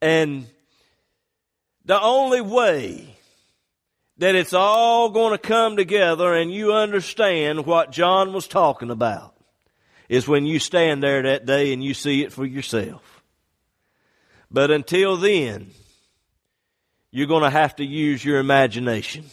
And 0.01 0.47
the 1.85 2.01
only 2.01 2.41
way 2.41 3.15
that 4.17 4.35
it's 4.35 4.53
all 4.53 5.09
going 5.09 5.31
to 5.31 5.37
come 5.37 5.77
together 5.77 6.33
and 6.33 6.51
you 6.51 6.73
understand 6.73 7.65
what 7.65 7.91
John 7.91 8.33
was 8.33 8.47
talking 8.47 8.91
about 8.91 9.33
is 10.09 10.27
when 10.27 10.45
you 10.45 10.59
stand 10.59 11.01
there 11.01 11.23
that 11.23 11.45
day 11.45 11.71
and 11.71 11.83
you 11.83 11.93
see 11.93 12.23
it 12.23 12.33
for 12.33 12.45
yourself. 12.45 13.23
But 14.51 14.71
until 14.71 15.15
then, 15.15 15.71
you're 17.11 17.27
going 17.27 17.43
to 17.43 17.49
have 17.49 17.75
to 17.77 17.85
use 17.85 18.23
your 18.23 18.39
imagination. 18.39 19.25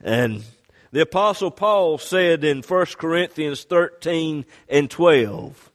And 0.00 0.42
the 0.92 1.00
apostle 1.00 1.50
Paul 1.50 1.96
said 1.96 2.44
in 2.44 2.60
1 2.62 2.86
Corinthians 2.98 3.64
13 3.64 4.44
and 4.68 4.90
12, 4.90 5.72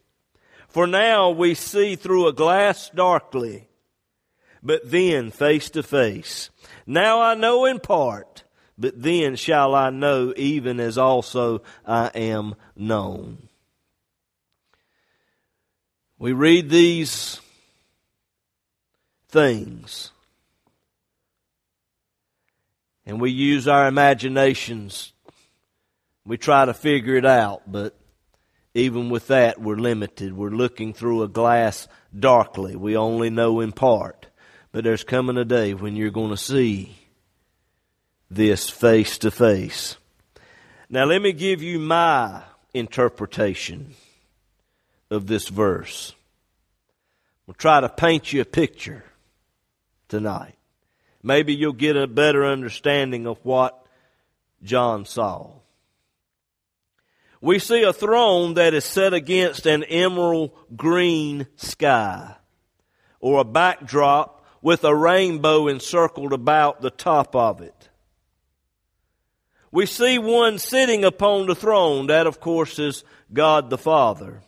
For 0.70 0.86
now 0.86 1.32
we 1.32 1.56
see 1.56 1.96
through 1.96 2.28
a 2.28 2.34
glass 2.34 2.92
darkly, 2.92 3.68
but 4.62 4.90
then 4.90 5.32
face 5.32 5.72
to 5.72 5.82
face. 5.82 6.52
Now 6.86 7.20
I 7.20 7.34
know 7.34 7.66
in 7.66 7.80
part, 7.80 8.44
but 8.78 9.02
then 9.02 9.36
shall 9.36 9.74
I 9.74 9.90
know 9.90 10.34
even 10.38 10.80
as 10.80 11.00
also 11.00 11.64
I 11.84 12.12
am 12.14 12.54
known. 12.76 13.50
We 16.20 16.32
read 16.32 16.70
these 16.70 17.42
things 19.30 20.12
and 23.08 23.22
we 23.22 23.32
use 23.32 23.70
our 23.70 23.88
imaginations. 23.88 25.14
We 26.26 26.38
try 26.38 26.66
to 26.66 26.74
figure 26.74 27.16
it 27.16 27.26
out, 27.26 27.64
but 27.66 27.98
even 28.74 29.10
with 29.10 29.28
that, 29.28 29.62
we're 29.62 29.78
limited. 29.78 30.34
We're 30.34 30.50
looking 30.50 30.94
through 30.94 31.24
a 31.24 31.30
glass 31.30 31.88
darkly. 32.18 32.76
We 32.76 32.98
only 32.98 33.30
know 33.30 33.62
in 33.62 33.72
part. 33.72 34.28
But 34.74 34.84
there's 34.84 35.06
coming 35.06 35.38
a 35.38 35.46
day 35.46 35.74
when 35.74 35.96
you're 35.96 36.12
going 36.12 36.32
to 36.32 36.38
see 36.38 36.98
this 38.30 38.70
face 38.70 39.18
to 39.20 39.32
face. 39.32 39.96
Now, 40.90 41.06
let 41.06 41.22
me 41.22 41.32
give 41.32 41.64
you 41.64 41.80
my 41.80 42.44
interpretation 42.74 43.96
of 45.10 45.28
this 45.28 45.48
verse. 45.48 46.14
We'll 47.46 47.54
try 47.54 47.80
to 47.80 47.88
paint 47.88 48.34
you 48.34 48.42
a 48.42 48.46
picture 48.46 49.06
tonight. 50.10 50.57
Maybe 51.28 51.54
you'll 51.54 51.74
get 51.74 51.98
a 51.98 52.08
better 52.08 52.46
understanding 52.46 53.28
of 53.28 53.38
what 53.44 53.86
John 54.64 55.04
saw. 55.04 55.52
We 57.42 57.60
see 57.60 57.84
a 57.84 57.92
throne 57.92 58.54
that 58.54 58.74
is 58.74 58.86
set 58.86 59.14
against 59.14 59.66
an 59.66 59.84
emerald 59.84 60.52
green 60.78 61.48
sky 61.58 62.38
or 63.20 63.42
a 63.42 63.44
backdrop 63.44 64.46
with 64.62 64.86
a 64.86 64.96
rainbow 64.96 65.68
encircled 65.68 66.32
about 66.32 66.80
the 66.80 66.92
top 66.92 67.36
of 67.36 67.60
it. 67.60 67.90
we 69.70 69.86
see 69.86 70.18
one 70.18 70.58
sitting 70.58 71.04
upon 71.04 71.48
the 71.48 71.56
throne. 71.56 72.08
That, 72.08 72.26
of 72.26 72.40
course, 72.40 72.80
is 72.80 73.04
God 73.34 73.70
the 73.70 73.78
Father. 73.78 74.44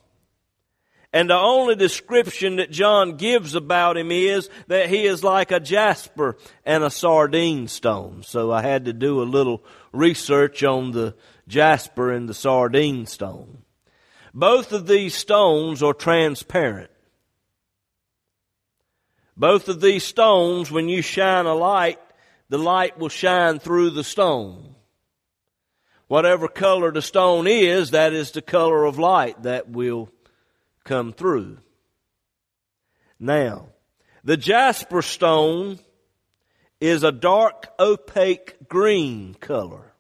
And 1.12 1.30
the 1.30 1.36
only 1.36 1.76
description 1.76 2.58
that 2.58 2.69
John 2.69 3.17
gives 3.17 3.56
about 3.56 3.98
him 3.98 4.12
is 4.12 4.48
that 4.67 4.89
he 4.89 5.06
is 5.06 5.24
like 5.24 5.52
a 5.52 5.60
jasper 5.60 6.38
and 6.63 6.84
a 6.84 6.91
sardine 6.91 7.67
stone. 7.67 8.22
So 8.24 8.52
I 8.52 8.62
had 8.62 8.86
to 8.86 8.93
do 8.93 9.22
a 9.22 9.24
little 9.24 9.63
research 9.91 10.63
on 10.63 10.91
the 10.91 11.15
jasper 11.48 12.12
and 12.12 12.30
the 12.30 12.36
sardine 12.36 13.08
stone. 13.08 13.63
Both 14.36 14.72
of 14.72 14.86
these 14.86 15.15
stones 15.15 15.82
are 15.82 15.95
transparent. 15.95 16.91
Both 19.36 19.67
of 19.67 19.82
these 19.82 20.04
stones, 20.04 20.69
when 20.69 20.89
you 20.89 21.02
shine 21.02 21.48
a 21.48 21.56
light, 21.56 22.00
the 22.50 22.60
light 22.60 23.00
will 23.00 23.10
shine 23.10 23.58
through 23.58 23.91
the 23.91 24.04
stone. 24.04 24.76
Whatever 26.08 26.48
color 26.48 26.91
the 26.91 27.02
stone 27.02 27.48
is, 27.48 27.91
that 27.91 28.13
is 28.13 28.32
the 28.32 28.41
color 28.41 28.84
of 28.84 29.00
light 29.00 29.43
that 29.43 29.69
will 29.69 30.12
come 30.89 31.13
through. 31.13 31.60
Now, 33.19 33.67
the 34.23 34.36
jasper 34.36 35.04
stone 35.04 35.78
is 36.82 37.04
a 37.04 37.12
dark 37.12 37.67
opaque 37.80 38.67
green 38.67 39.36
color. 39.36 39.93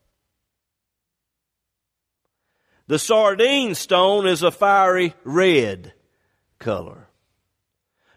The 2.87 2.97
sardine 2.97 3.75
stone 3.75 4.25
is 4.25 4.41
a 4.41 4.49
fiery 4.49 5.13
red 5.23 5.93
color. 6.57 7.07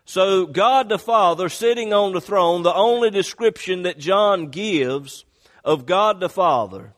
So 0.07 0.47
God 0.47 0.89
the 0.89 0.99
Father 0.99 1.51
sitting 1.51 1.93
on 1.93 2.15
the 2.15 2.23
throne, 2.23 2.63
the 2.63 2.75
only 2.75 3.11
description 3.11 3.83
that 3.83 3.99
John 3.99 4.47
gives 4.47 5.27
of 5.63 5.85
God 5.85 6.21
the 6.21 6.31
Father 6.31 6.95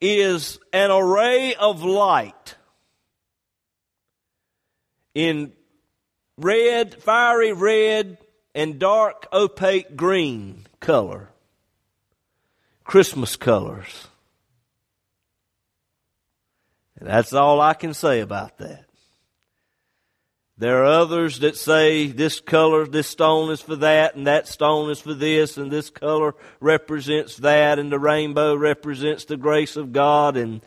is 0.00 0.60
an 0.72 0.92
array 0.92 1.56
of 1.56 1.82
light 1.82 2.54
in 5.14 5.52
red, 6.38 7.02
fiery 7.02 7.52
red, 7.52 8.18
and 8.54 8.78
dark 8.78 9.26
opaque 9.32 9.96
green 9.96 10.66
color. 10.80 11.28
Christmas 12.84 13.36
colors. 13.36 14.08
And 16.98 17.08
that's 17.08 17.32
all 17.32 17.60
I 17.60 17.74
can 17.74 17.94
say 17.94 18.20
about 18.20 18.58
that. 18.58 18.84
There 20.58 20.84
are 20.84 21.00
others 21.00 21.40
that 21.40 21.56
say 21.56 22.06
this 22.06 22.38
color, 22.38 22.86
this 22.86 23.08
stone 23.08 23.50
is 23.50 23.60
for 23.60 23.74
that, 23.76 24.14
and 24.14 24.26
that 24.26 24.46
stone 24.46 24.90
is 24.90 25.00
for 25.00 25.14
this, 25.14 25.56
and 25.56 25.72
this 25.72 25.90
color 25.90 26.34
represents 26.60 27.38
that, 27.38 27.78
and 27.78 27.90
the 27.90 27.98
rainbow 27.98 28.54
represents 28.54 29.24
the 29.24 29.36
grace 29.36 29.76
of 29.76 29.92
God, 29.92 30.36
and 30.36 30.60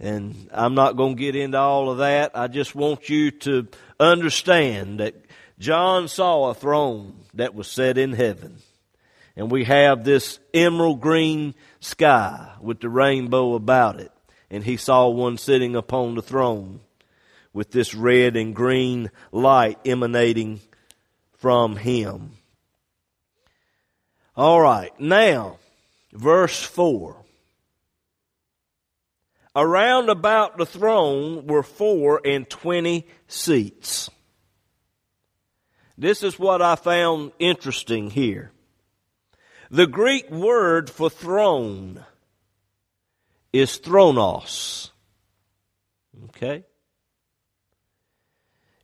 and 0.00 0.48
I'm 0.50 0.74
not 0.74 0.96
going 0.96 1.14
to 1.16 1.20
get 1.20 1.36
into 1.36 1.58
all 1.58 1.90
of 1.90 1.98
that. 1.98 2.32
I 2.34 2.48
just 2.48 2.74
want 2.74 3.10
you 3.10 3.30
to 3.30 3.68
understand 4.00 5.00
that 5.00 5.14
John 5.58 6.08
saw 6.08 6.48
a 6.48 6.54
throne 6.54 7.14
that 7.34 7.54
was 7.54 7.68
set 7.68 7.98
in 7.98 8.14
heaven. 8.14 8.56
And 9.36 9.50
we 9.50 9.64
have 9.64 10.02
this 10.02 10.38
emerald 10.54 11.00
green 11.00 11.54
sky 11.80 12.52
with 12.60 12.80
the 12.80 12.88
rainbow 12.88 13.54
about 13.54 14.00
it. 14.00 14.10
And 14.50 14.64
he 14.64 14.78
saw 14.78 15.08
one 15.08 15.36
sitting 15.36 15.76
upon 15.76 16.14
the 16.14 16.22
throne 16.22 16.80
with 17.52 17.70
this 17.70 17.94
red 17.94 18.36
and 18.36 18.54
green 18.54 19.10
light 19.32 19.78
emanating 19.84 20.60
from 21.36 21.76
him. 21.76 22.32
All 24.34 24.60
right, 24.60 24.98
now, 24.98 25.58
verse 26.12 26.62
4. 26.62 27.16
Around 29.56 30.10
about 30.10 30.58
the 30.58 30.66
throne 30.66 31.46
were 31.46 31.64
four 31.64 32.20
and 32.24 32.48
twenty 32.48 33.08
seats. 33.26 34.08
This 35.98 36.22
is 36.22 36.38
what 36.38 36.62
I 36.62 36.76
found 36.76 37.32
interesting 37.38 38.10
here. 38.10 38.52
The 39.70 39.86
Greek 39.86 40.30
word 40.30 40.88
for 40.88 41.10
throne 41.10 42.04
is 43.52 43.78
thronos. 43.78 44.90
Okay? 46.26 46.64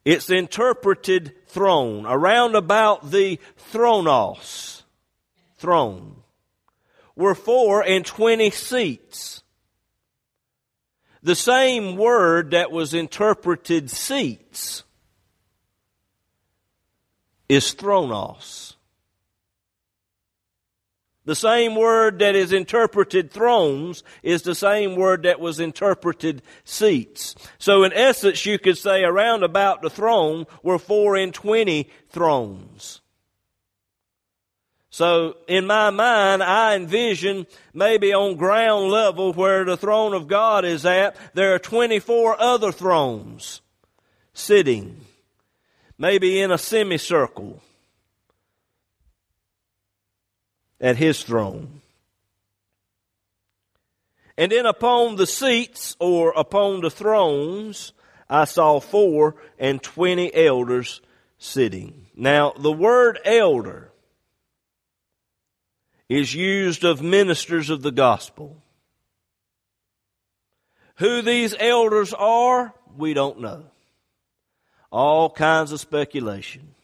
It's 0.05 0.31
interpreted 0.31 1.35
throne. 1.47 2.07
Around 2.07 2.55
about 2.55 3.11
the 3.11 3.41
thronos, 3.73 4.83
throne, 5.57 6.23
were 7.15 7.35
four 7.35 7.83
and 7.83 8.05
twenty 8.05 8.51
seats. 8.51 9.43
The 11.27 11.35
same 11.35 11.97
word 11.97 12.53
that 12.53 12.71
was 12.71 12.95
interpreted 12.95 13.91
seats 13.91 14.85
is 17.49 17.75
thronos. 17.75 18.75
The 21.25 21.35
same 21.35 21.75
word 21.75 22.21
that 22.21 22.37
is 22.37 22.53
interpreted 22.53 23.33
thrones 23.33 24.05
is 24.23 24.43
the 24.43 24.55
same 24.55 24.95
word 24.95 25.25
that 25.25 25.41
was 25.41 25.59
interpreted 25.59 26.43
seats. 26.63 27.35
So 27.59 27.83
in 27.83 27.93
essence, 27.93 28.47
you 28.47 28.61
could 28.61 28.79
say 28.79 29.03
around 29.03 29.43
about 29.43 29.83
the 29.83 29.91
throne 29.91 30.47
were 30.63 30.79
four 30.79 31.17
and 31.17 31.35
twenty 31.35 31.91
thrones. 32.11 33.01
So 34.97 35.37
in 35.47 35.67
my 35.67 35.91
mind, 35.91 36.43
I 36.43 36.75
envision 36.75 37.47
maybe 37.75 38.15
on 38.15 38.37
ground 38.37 38.91
level 38.91 39.35
where 39.35 39.63
the 39.63 39.77
throne 39.77 40.15
of 40.15 40.27
God 40.27 40.65
is 40.65 40.87
at, 40.87 41.19
there 41.35 41.55
are 41.55 41.59
24 41.59 42.41
other 42.41 42.73
thrones 42.73 43.61
sitting, 44.33 45.03
maybe 45.99 46.41
in 46.41 46.51
a 46.51 46.57
semicircle 46.57 47.61
at 50.81 50.97
his 50.97 51.23
throne. 51.23 51.83
And 54.39 54.51
then 54.51 54.65
upon 54.65 55.17
the 55.17 55.27
seats 55.27 55.95
or 56.01 56.33
upon 56.35 56.81
the 56.81 56.91
thrones, 56.91 57.93
I 58.31 58.47
saw 58.47 58.81
four 58.81 59.35
and 59.59 59.83
twenty 59.83 60.35
elders 60.35 61.03
sitting. 61.37 62.07
Now, 62.17 62.55
the 62.59 62.73
word 62.73 63.19
elder 63.27 63.93
is 66.09 66.35
used 66.35 66.85
of 66.85 67.03
ministers 67.03 67.71
of 67.71 67.83
the 67.83 67.93
gospel. 67.93 68.57
Who 70.97 71.23
these 71.23 71.55
elders 71.59 72.15
are, 72.15 72.75
we 72.97 73.15
don't 73.15 73.41
know. 73.41 73.65
All 74.91 75.29
kinds 75.31 75.73
of 75.73 75.81
speculation. 75.81 76.75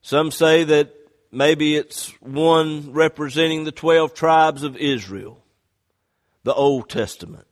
Some 0.00 0.30
say 0.30 0.64
that 0.64 0.96
Maybe 1.36 1.76
it's 1.76 2.08
one 2.22 2.92
representing 2.92 3.64
the 3.64 3.72
12 3.72 4.14
tribes 4.14 4.62
of 4.62 4.74
Israel, 4.76 5.44
the 6.44 6.54
Old 6.54 6.88
Testament. 6.88 7.46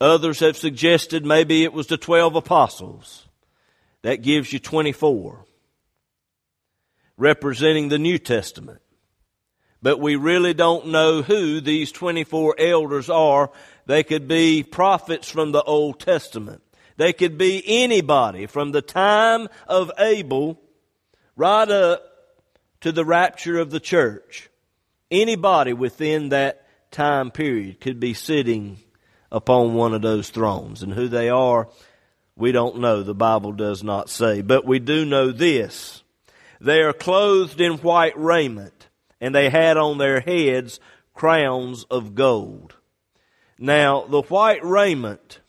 Others 0.00 0.40
have 0.40 0.56
suggested 0.56 1.26
maybe 1.26 1.64
it 1.64 1.74
was 1.74 1.88
the 1.88 1.98
12 1.98 2.36
apostles. 2.36 3.28
That 4.00 4.22
gives 4.22 4.54
you 4.54 4.58
24, 4.58 5.44
representing 7.20 7.90
the 7.90 7.98
New 7.98 8.18
Testament. 8.18 8.80
But 9.82 10.00
we 10.00 10.16
really 10.16 10.54
don't 10.54 10.88
know 10.88 11.20
who 11.22 11.60
these 11.60 11.92
24 11.92 12.56
elders 12.58 13.10
are. 13.10 13.50
They 13.86 14.02
could 14.02 14.26
be 14.26 14.62
prophets 14.62 15.28
from 15.28 15.52
the 15.52 15.62
Old 15.62 16.00
Testament. 16.00 16.62
They 16.96 17.12
could 17.12 17.36
be 17.36 17.62
anybody 17.66 18.46
from 18.46 18.72
the 18.72 18.82
time 18.82 19.48
of 19.66 19.92
Abel 19.98 20.60
right 21.36 21.68
up 21.68 22.02
to 22.80 22.90
the 22.90 23.04
rapture 23.04 23.58
of 23.58 23.70
the 23.70 23.80
church. 23.80 24.48
Anybody 25.10 25.74
within 25.74 26.30
that 26.30 26.66
time 26.90 27.30
period 27.30 27.80
could 27.80 28.00
be 28.00 28.14
sitting 28.14 28.78
upon 29.30 29.74
one 29.74 29.92
of 29.92 30.02
those 30.02 30.30
thrones. 30.30 30.82
And 30.82 30.92
who 30.92 31.08
they 31.08 31.28
are, 31.28 31.68
we 32.34 32.52
don't 32.52 32.78
know. 32.78 33.02
The 33.02 33.14
Bible 33.14 33.52
does 33.52 33.82
not 33.82 34.08
say. 34.08 34.40
But 34.40 34.64
we 34.64 34.78
do 34.78 35.04
know 35.04 35.32
this. 35.32 36.02
They 36.60 36.82
are 36.82 36.92
clothed 36.92 37.60
in 37.60 37.74
white 37.78 38.18
raiment, 38.18 38.88
and 39.20 39.34
they 39.34 39.48
had 39.48 39.76
on 39.76 39.98
their 39.98 40.20
heads 40.20 40.78
crowns 41.14 41.84
of 41.84 42.14
gold. 42.14 42.74
Now, 43.58 44.06
the 44.06 44.22
white 44.22 44.64
raiment 44.64 45.40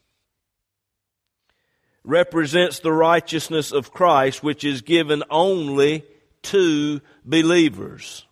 represents 2.03 2.79
the 2.79 2.91
righteousness 2.91 3.71
of 3.71 3.93
Christ, 3.93 4.43
which 4.43 4.63
is 4.63 4.81
given 4.81 5.23
only 5.29 6.03
to 6.43 7.01
believers. 7.23 8.25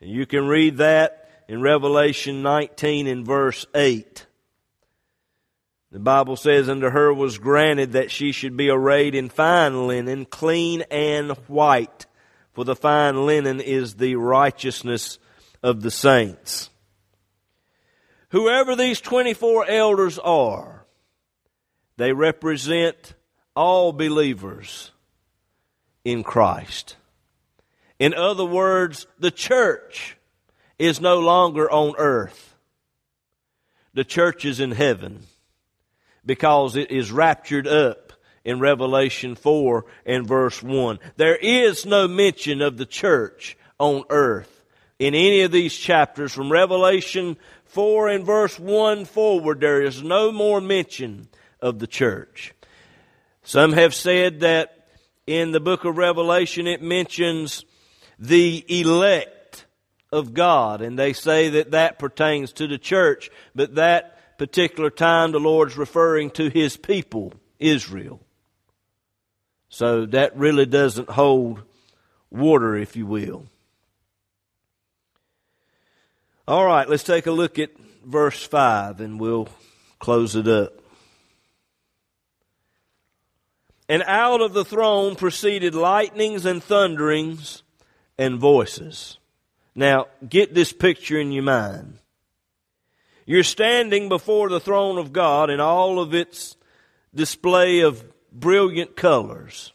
And 0.00 0.10
you 0.10 0.26
can 0.26 0.46
read 0.46 0.78
that 0.78 1.28
in 1.48 1.60
Revelation 1.60 2.42
19 2.42 3.06
and 3.06 3.26
verse 3.26 3.66
8. 3.74 4.26
The 5.92 5.98
Bible 5.98 6.36
says, 6.36 6.70
Unto 6.70 6.88
her 6.88 7.12
was 7.12 7.36
granted 7.36 7.92
that 7.92 8.10
she 8.10 8.32
should 8.32 8.56
be 8.56 8.70
arrayed 8.70 9.14
in 9.14 9.28
fine 9.28 9.86
linen, 9.86 10.24
clean 10.24 10.84
and 10.90 11.32
white, 11.48 12.06
for 12.54 12.64
the 12.64 12.74
fine 12.74 13.26
linen 13.26 13.60
is 13.60 13.94
the 13.94 14.16
righteousness 14.16 15.18
of 15.62 15.82
the 15.82 15.90
saints. 15.90 16.70
Whoever 18.30 18.74
these 18.74 19.02
24 19.02 19.68
elders 19.68 20.18
are, 20.18 20.86
they 21.98 22.14
represent 22.14 23.12
all 23.54 23.92
believers 23.92 24.92
in 26.06 26.22
Christ. 26.22 26.96
In 27.98 28.14
other 28.14 28.46
words, 28.46 29.06
the 29.18 29.30
church 29.30 30.16
is 30.78 31.02
no 31.02 31.18
longer 31.18 31.70
on 31.70 31.94
earth. 31.98 32.56
The 33.92 34.04
church 34.04 34.46
is 34.46 34.58
in 34.58 34.70
heaven 34.70 35.26
because 36.24 36.76
it 36.76 36.90
is 36.90 37.12
raptured 37.12 37.66
up 37.66 38.12
in 38.44 38.60
Revelation 38.60 39.34
4 39.34 39.84
and 40.06 40.26
verse 40.26 40.62
1. 40.62 40.98
There 41.16 41.36
is 41.36 41.86
no 41.86 42.08
mention 42.08 42.60
of 42.60 42.76
the 42.76 42.86
church 42.86 43.56
on 43.78 44.04
earth 44.10 44.64
in 44.98 45.14
any 45.14 45.42
of 45.42 45.52
these 45.52 45.76
chapters 45.76 46.32
from 46.32 46.50
Revelation 46.50 47.36
4 47.66 48.08
and 48.08 48.24
verse 48.24 48.58
1 48.58 49.04
forward. 49.04 49.60
There 49.60 49.82
is 49.82 50.02
no 50.02 50.30
more 50.30 50.60
mention 50.60 51.28
of 51.60 51.78
the 51.78 51.86
church. 51.86 52.52
Some 53.42 53.72
have 53.72 53.94
said 53.94 54.40
that 54.40 54.88
in 55.26 55.52
the 55.52 55.60
book 55.60 55.84
of 55.84 55.96
Revelation 55.96 56.66
it 56.66 56.82
mentions 56.82 57.64
the 58.18 58.64
elect 58.68 59.66
of 60.12 60.34
God, 60.34 60.82
and 60.82 60.98
they 60.98 61.12
say 61.12 61.48
that 61.48 61.72
that 61.72 61.98
pertains 61.98 62.52
to 62.54 62.66
the 62.66 62.78
church, 62.78 63.30
but 63.54 63.76
that 63.76 64.11
particular 64.42 64.90
time 64.90 65.30
the 65.30 65.38
Lord's 65.38 65.76
referring 65.76 66.28
to 66.32 66.48
His 66.48 66.76
people, 66.76 67.32
Israel. 67.60 68.18
So 69.68 70.04
that 70.06 70.36
really 70.36 70.66
doesn't 70.66 71.10
hold 71.10 71.62
water, 72.28 72.74
if 72.74 72.96
you 72.96 73.06
will. 73.06 73.46
All 76.48 76.66
right, 76.66 76.88
let's 76.88 77.04
take 77.04 77.28
a 77.28 77.30
look 77.30 77.60
at 77.60 77.70
verse 78.04 78.44
5 78.44 79.00
and 79.00 79.20
we'll 79.20 79.48
close 80.00 80.34
it 80.34 80.48
up. 80.48 80.72
And 83.88 84.02
out 84.08 84.40
of 84.40 84.54
the 84.54 84.64
throne 84.64 85.14
proceeded 85.14 85.76
lightnings 85.76 86.44
and 86.44 86.60
thunderings 86.60 87.62
and 88.18 88.40
voices. 88.40 89.18
Now, 89.76 90.08
get 90.28 90.52
this 90.52 90.72
picture 90.72 91.20
in 91.20 91.30
your 91.30 91.44
mind. 91.44 91.98
You're 93.26 93.44
standing 93.44 94.08
before 94.08 94.48
the 94.48 94.60
throne 94.60 94.98
of 94.98 95.12
God 95.12 95.50
in 95.50 95.60
all 95.60 96.00
of 96.00 96.14
its 96.14 96.56
display 97.14 97.80
of 97.80 98.04
brilliant 98.32 98.96
colors. 98.96 99.72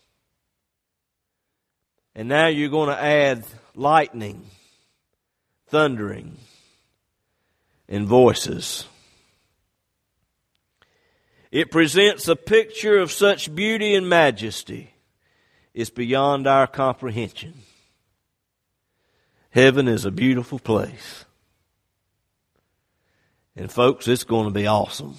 And 2.15 2.27
now 2.27 2.47
you're 2.47 2.69
going 2.69 2.89
to 2.89 3.01
add 3.01 3.45
lightning, 3.75 4.45
thundering, 5.67 6.37
and 7.87 8.07
voices. 8.07 8.85
It 11.51 11.71
presents 11.71 12.27
a 12.27 12.35
picture 12.35 12.97
of 12.97 13.11
such 13.11 13.53
beauty 13.53 13.95
and 13.95 14.09
majesty, 14.09 14.93
it's 15.73 15.89
beyond 15.89 16.47
our 16.47 16.67
comprehension. 16.67 17.53
Heaven 19.51 19.87
is 19.87 20.05
a 20.05 20.11
beautiful 20.11 20.59
place. 20.59 21.25
And 23.57 23.71
folks, 23.71 24.07
it's 24.07 24.23
going 24.23 24.45
to 24.45 24.51
be 24.51 24.67
awesome. 24.67 25.15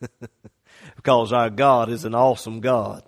because 0.96 1.32
our 1.32 1.48
God 1.48 1.90
is 1.90 2.04
an 2.04 2.14
awesome 2.14 2.60
God. 2.60 3.04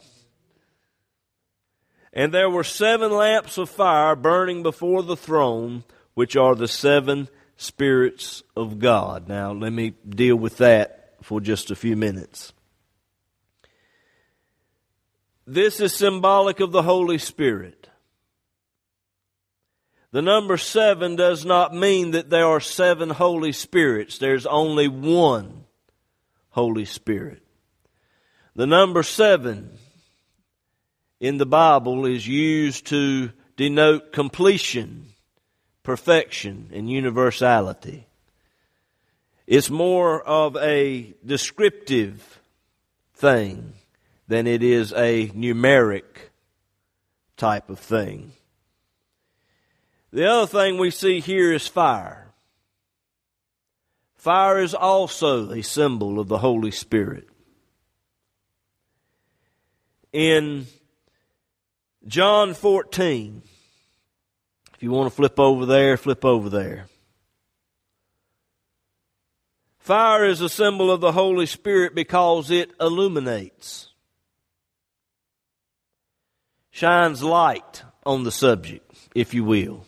And 2.13 2.33
there 2.33 2.49
were 2.49 2.63
seven 2.63 3.11
lamps 3.11 3.59
of 3.59 3.69
fire 3.69 4.15
burning 4.15 4.63
before 4.63 5.03
the 5.03 5.17
throne, 5.17 5.83
which 6.15 6.37
are 6.37 6.55
the 6.55 6.69
seven 6.69 7.29
spirits 7.57 8.45
of 8.57 8.79
God. 8.79 9.29
Now, 9.29 9.53
let 9.53 9.73
me 9.73 9.95
deal 10.09 10.37
with 10.37 10.59
that 10.59 11.17
for 11.21 11.41
just 11.41 11.73
a 11.73 11.77
few 11.77 11.97
minutes. 11.97 12.53
This 15.47 15.81
is 15.81 15.93
symbolic 15.93 16.61
of 16.61 16.71
the 16.71 16.83
Holy 16.83 17.19
Spirit. 17.19 17.84
The 20.15 20.23
number 20.23 20.57
seven 20.59 21.17
does 21.17 21.45
not 21.45 21.75
mean 21.75 22.13
that 22.13 22.31
there 22.31 22.47
are 22.47 22.61
seven 22.61 23.11
Holy 23.11 23.51
Spirits. 23.51 24.19
There's 24.19 24.47
only 24.47 24.87
one 24.87 25.65
Holy 26.51 26.85
Spirit. 26.85 27.43
The 28.55 28.69
number 28.69 29.03
seven 29.03 29.77
in 31.19 31.39
the 31.39 31.47
Bible 31.47 32.07
is 32.07 32.29
used 32.29 32.87
to 32.87 33.33
denote 33.57 34.13
completion, 34.13 35.07
perfection, 35.83 36.71
and 36.73 36.89
universality. 36.89 38.07
It's 39.49 39.69
more 39.69 40.23
of 40.23 40.57
a 40.59 41.13
descriptive 41.27 42.39
thing 43.15 43.73
than 44.29 44.47
it 44.47 44.63
is 44.63 44.93
a 44.93 45.27
numeric 45.31 46.31
type 47.37 47.69
of 47.69 47.81
thing. 47.81 48.31
The 50.15 50.31
other 50.31 50.47
thing 50.47 50.79
we 50.79 50.93
see 50.93 51.19
here 51.19 51.53
is 51.53 51.67
fire. 51.67 52.33
Fire 54.15 54.61
is 54.61 54.73
also 54.73 55.51
a 55.51 55.61
symbol 55.61 56.21
of 56.21 56.29
the 56.29 56.39
Holy 56.39 56.71
Spirit. 56.71 57.29
In 60.13 60.67
John 62.07 62.55
14, 62.55 63.43
if 64.75 64.83
you 64.85 64.93
want 64.93 65.11
to 65.11 65.17
flip 65.17 65.41
over 65.41 65.67
there, 65.67 65.97
flip 65.97 66.25
over 66.25 66.49
there. 66.49 66.87
Fire 69.81 70.27
is 70.27 70.41
a 70.41 70.49
symbol 70.49 70.93
of 70.93 71.01
the 71.01 71.11
Holy 71.11 71.47
Spirit 71.47 71.93
because 71.93 72.53
it 72.53 72.71
illuminates, 72.81 73.89
shines 76.71 77.21
light 77.25 77.83
on 78.07 78.23
the 78.23 78.31
subject, 78.31 79.09
if 79.17 79.35
you 79.35 79.43
will. 79.43 79.85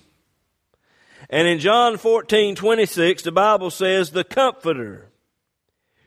And 1.28 1.48
in 1.48 1.58
John 1.58 1.98
14, 1.98 2.54
26, 2.54 3.22
the 3.22 3.32
Bible 3.32 3.70
says, 3.70 4.10
the 4.10 4.24
Comforter, 4.24 5.10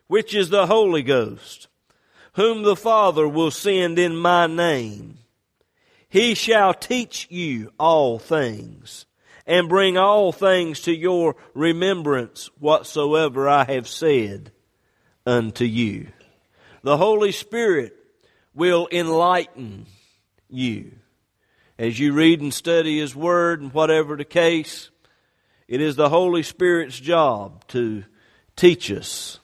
which 0.08 0.34
is 0.34 0.50
the 0.50 0.68
Holy 0.68 1.04
Ghost, 1.04 1.68
whom 2.34 2.64
the 2.64 2.76
Father 2.76 3.28
will 3.28 3.52
send 3.52 4.00
in 4.00 4.16
my 4.16 4.48
name, 4.48 5.18
he 6.08 6.34
shall 6.34 6.74
teach 6.74 7.28
you 7.30 7.72
all 7.78 8.18
things 8.18 9.06
and 9.46 9.68
bring 9.68 9.98
all 9.98 10.32
things 10.32 10.82
to 10.82 10.96
your 10.96 11.36
remembrance 11.54 12.50
whatsoever 12.60 13.50
I 13.50 13.66
have 13.66 13.88
said 13.88 14.52
unto 15.26 15.66
you. 15.66 16.08
The 16.82 16.98
Holy 16.98 17.32
Spirit 17.32 17.96
will 18.54 18.88
enlighten 18.92 19.86
you. 20.50 20.94
As 21.78 22.00
you 22.00 22.14
read 22.14 22.42
and 22.42 22.54
study 22.54 23.00
His 23.00 23.16
Word 23.16 23.62
and 23.62 23.74
whatever 23.74 24.16
the 24.16 24.26
case, 24.26 24.89
it 25.70 25.82
is 25.82 25.96
the 25.96 26.10
Holy 26.10 26.42
Spirit's 26.42 27.00
job 27.00 27.66
to 27.68 28.04
teach 28.56 28.92
us, 28.92 29.40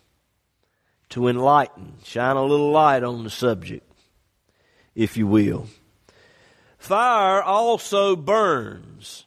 to 1.09 1.27
enlighten, 1.27 1.93
shine 2.03 2.35
a 2.35 2.43
little 2.43 2.71
light 2.71 3.03
on 3.03 3.23
the 3.23 3.29
subject, 3.29 3.87
if 4.95 5.17
you 5.17 5.27
will. 5.27 5.67
Fire 6.79 7.43
also 7.43 8.15
burns. 8.15 9.25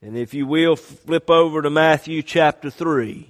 And 0.00 0.16
if 0.16 0.32
you 0.32 0.46
will, 0.46 0.76
flip 0.76 1.28
over 1.28 1.62
to 1.62 1.68
Matthew 1.68 2.22
chapter 2.22 2.70
3. 2.70 3.28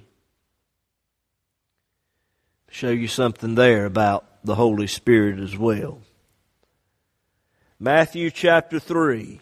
Show 2.71 2.91
you 2.91 3.09
something 3.09 3.55
there 3.55 3.87
about 3.87 4.45
the 4.45 4.55
Holy 4.55 4.87
Spirit 4.87 5.41
as 5.41 5.57
well. 5.57 6.03
Matthew 7.79 8.31
chapter 8.31 8.79
3. 8.79 9.41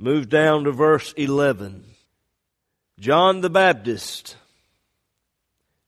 Move 0.00 0.28
down 0.28 0.62
to 0.62 0.70
verse 0.70 1.12
11. 1.16 1.84
John 3.00 3.40
the 3.40 3.50
Baptist 3.50 4.36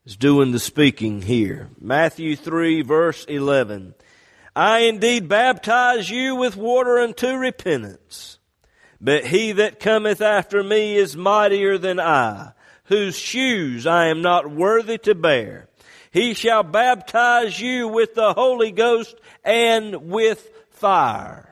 is 0.05 0.17
doing 0.17 0.51
the 0.51 0.59
speaking 0.59 1.21
here. 1.21 1.69
Matthew 1.79 2.35
3 2.35 2.81
verse 2.81 3.23
11. 3.23 3.93
I 4.53 4.79
indeed 4.79 5.29
baptize 5.29 6.09
you 6.09 6.35
with 6.35 6.57
water 6.57 6.99
unto 6.99 7.35
repentance. 7.35 8.37
But 8.99 9.25
he 9.25 9.53
that 9.53 9.79
cometh 9.79 10.21
after 10.21 10.61
me 10.61 10.97
is 10.97 11.15
mightier 11.15 11.77
than 11.77 11.99
I, 11.99 12.51
whose 12.85 13.17
shoes 13.17 13.87
I 13.87 14.07
am 14.07 14.21
not 14.21 14.51
worthy 14.51 14.97
to 14.99 15.15
bear. 15.15 15.69
He 16.11 16.33
shall 16.33 16.63
baptize 16.63 17.61
you 17.61 17.87
with 17.87 18.13
the 18.13 18.33
Holy 18.33 18.71
Ghost 18.71 19.15
and 19.45 20.09
with 20.09 20.49
fire. 20.69 21.50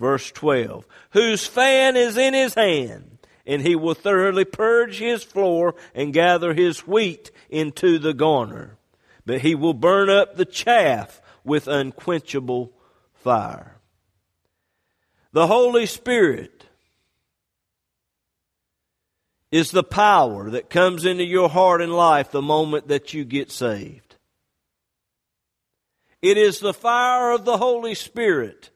Verse 0.00 0.32
12. 0.32 0.86
Whose 1.10 1.46
fan 1.46 1.94
is 1.94 2.16
in 2.16 2.32
his 2.32 2.54
hand, 2.54 3.18
and 3.46 3.60
he 3.60 3.76
will 3.76 3.94
thoroughly 3.94 4.46
purge 4.46 4.98
his 4.98 5.22
floor 5.22 5.74
and 5.94 6.14
gather 6.14 6.54
his 6.54 6.86
wheat 6.86 7.30
into 7.50 7.98
the 7.98 8.14
garner. 8.14 8.78
But 9.26 9.42
he 9.42 9.54
will 9.54 9.74
burn 9.74 10.08
up 10.08 10.36
the 10.36 10.46
chaff 10.46 11.20
with 11.44 11.68
unquenchable 11.68 12.72
fire. 13.12 13.76
The 15.32 15.46
Holy 15.46 15.84
Spirit 15.84 16.64
is 19.52 19.70
the 19.70 19.84
power 19.84 20.50
that 20.50 20.70
comes 20.70 21.04
into 21.04 21.24
your 21.24 21.50
heart 21.50 21.82
and 21.82 21.92
life 21.92 22.30
the 22.30 22.40
moment 22.40 22.88
that 22.88 23.12
you 23.12 23.24
get 23.24 23.50
saved. 23.50 24.16
It 26.22 26.38
is 26.38 26.58
the 26.58 26.74
fire 26.74 27.32
of 27.32 27.44
the 27.44 27.58
Holy 27.58 27.94
Spirit 27.94 28.70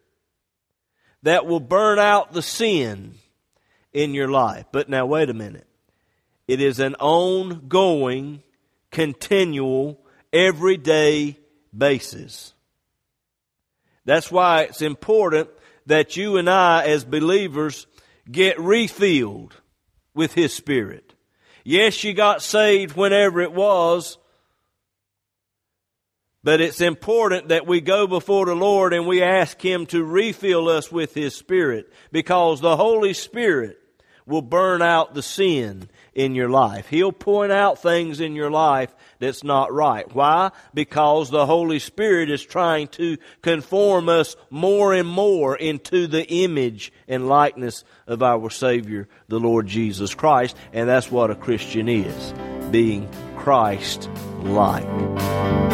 that 1.25 1.47
will 1.47 1.61
burn 1.61 1.99
out 1.99 2.33
the 2.33 2.43
sin 2.43 3.15
in 3.93 4.15
your 4.15 4.29
life. 4.29 4.67
But 4.71 4.89
now, 4.89 5.07
wait 5.07 5.31
a 5.31 5.35
minute. 5.35 5.67
It 6.47 6.61
is 6.61 6.79
an 6.79 6.95
ongoing, 6.97 8.43
continual, 8.91 9.99
everyday 10.33 11.39
basis. 11.77 12.53
That's 14.05 14.31
why 14.31 14.65
it's 14.65 14.83
important 14.83 15.49
that 15.87 16.17
you 16.17 16.37
and 16.37 16.49
I, 16.49 16.85
as 16.85 17.05
believers, 17.05 17.87
get 18.31 18.61
refilled 18.61 19.55
with 20.15 20.35
His 20.35 20.53
Spirit. 20.53 21.15
Yes, 21.65 22.05
you 22.05 22.13
got 22.13 22.43
saved 22.43 22.97
whenever 22.97 23.41
it 23.41 23.53
was, 23.53 24.19
but 26.45 26.61
it's 26.61 26.83
important 26.83 27.49
that 27.49 27.67
we 27.67 27.81
go 27.81 28.07
before 28.07 28.47
the 28.47 28.55
Lord 28.55 28.93
and 28.93 29.07
we 29.07 29.23
ask 29.23 29.61
Him 29.61 29.87
to 29.87 30.05
refill 30.05 30.69
us 30.69 30.93
with 30.93 31.15
His 31.15 31.35
Spirit 31.35 31.91
because 32.13 32.61
the 32.61 32.77
Holy 32.77 33.15
Spirit 33.15 33.81
will 34.27 34.43
burn 34.43 34.81
out 34.81 35.15
the 35.15 35.23
sin 35.23 35.89
in 36.15 36.35
your 36.35 36.49
life. 36.49 36.89
He'll 36.89 37.13
point 37.13 37.53
out 37.53 37.83
things 37.83 38.21
in 38.21 38.35
your 38.35 38.51
life 38.51 38.95
that's 39.19 39.45
not 39.45 39.73
right. 39.73 40.13
Why? 40.15 40.51
Because 40.73 41.31
the 41.31 41.47
Holy 41.47 41.79
Spirit 41.79 42.31
is 42.31 42.45
trying 42.45 42.89
to 42.89 43.19
conform 43.43 44.09
us 44.09 44.37
more 44.51 44.95
and 44.95 45.09
more 45.09 45.57
into 45.57 46.07
the 46.07 46.27
image 46.27 46.93
and 47.09 47.29
likeness 47.29 47.85
of 48.07 48.23
our 48.23 48.51
Savior, 48.51 49.09
the 49.29 49.41
Lord 49.41 49.67
Jesus 49.67 50.15
Christ. 50.15 50.57
And 50.73 50.89
that's 50.89 51.11
what 51.11 51.31
a 51.31 51.35
Christian 51.35 51.89
is, 51.89 52.35
being 52.71 53.09
Christ 53.37 54.09
like. 54.43 55.74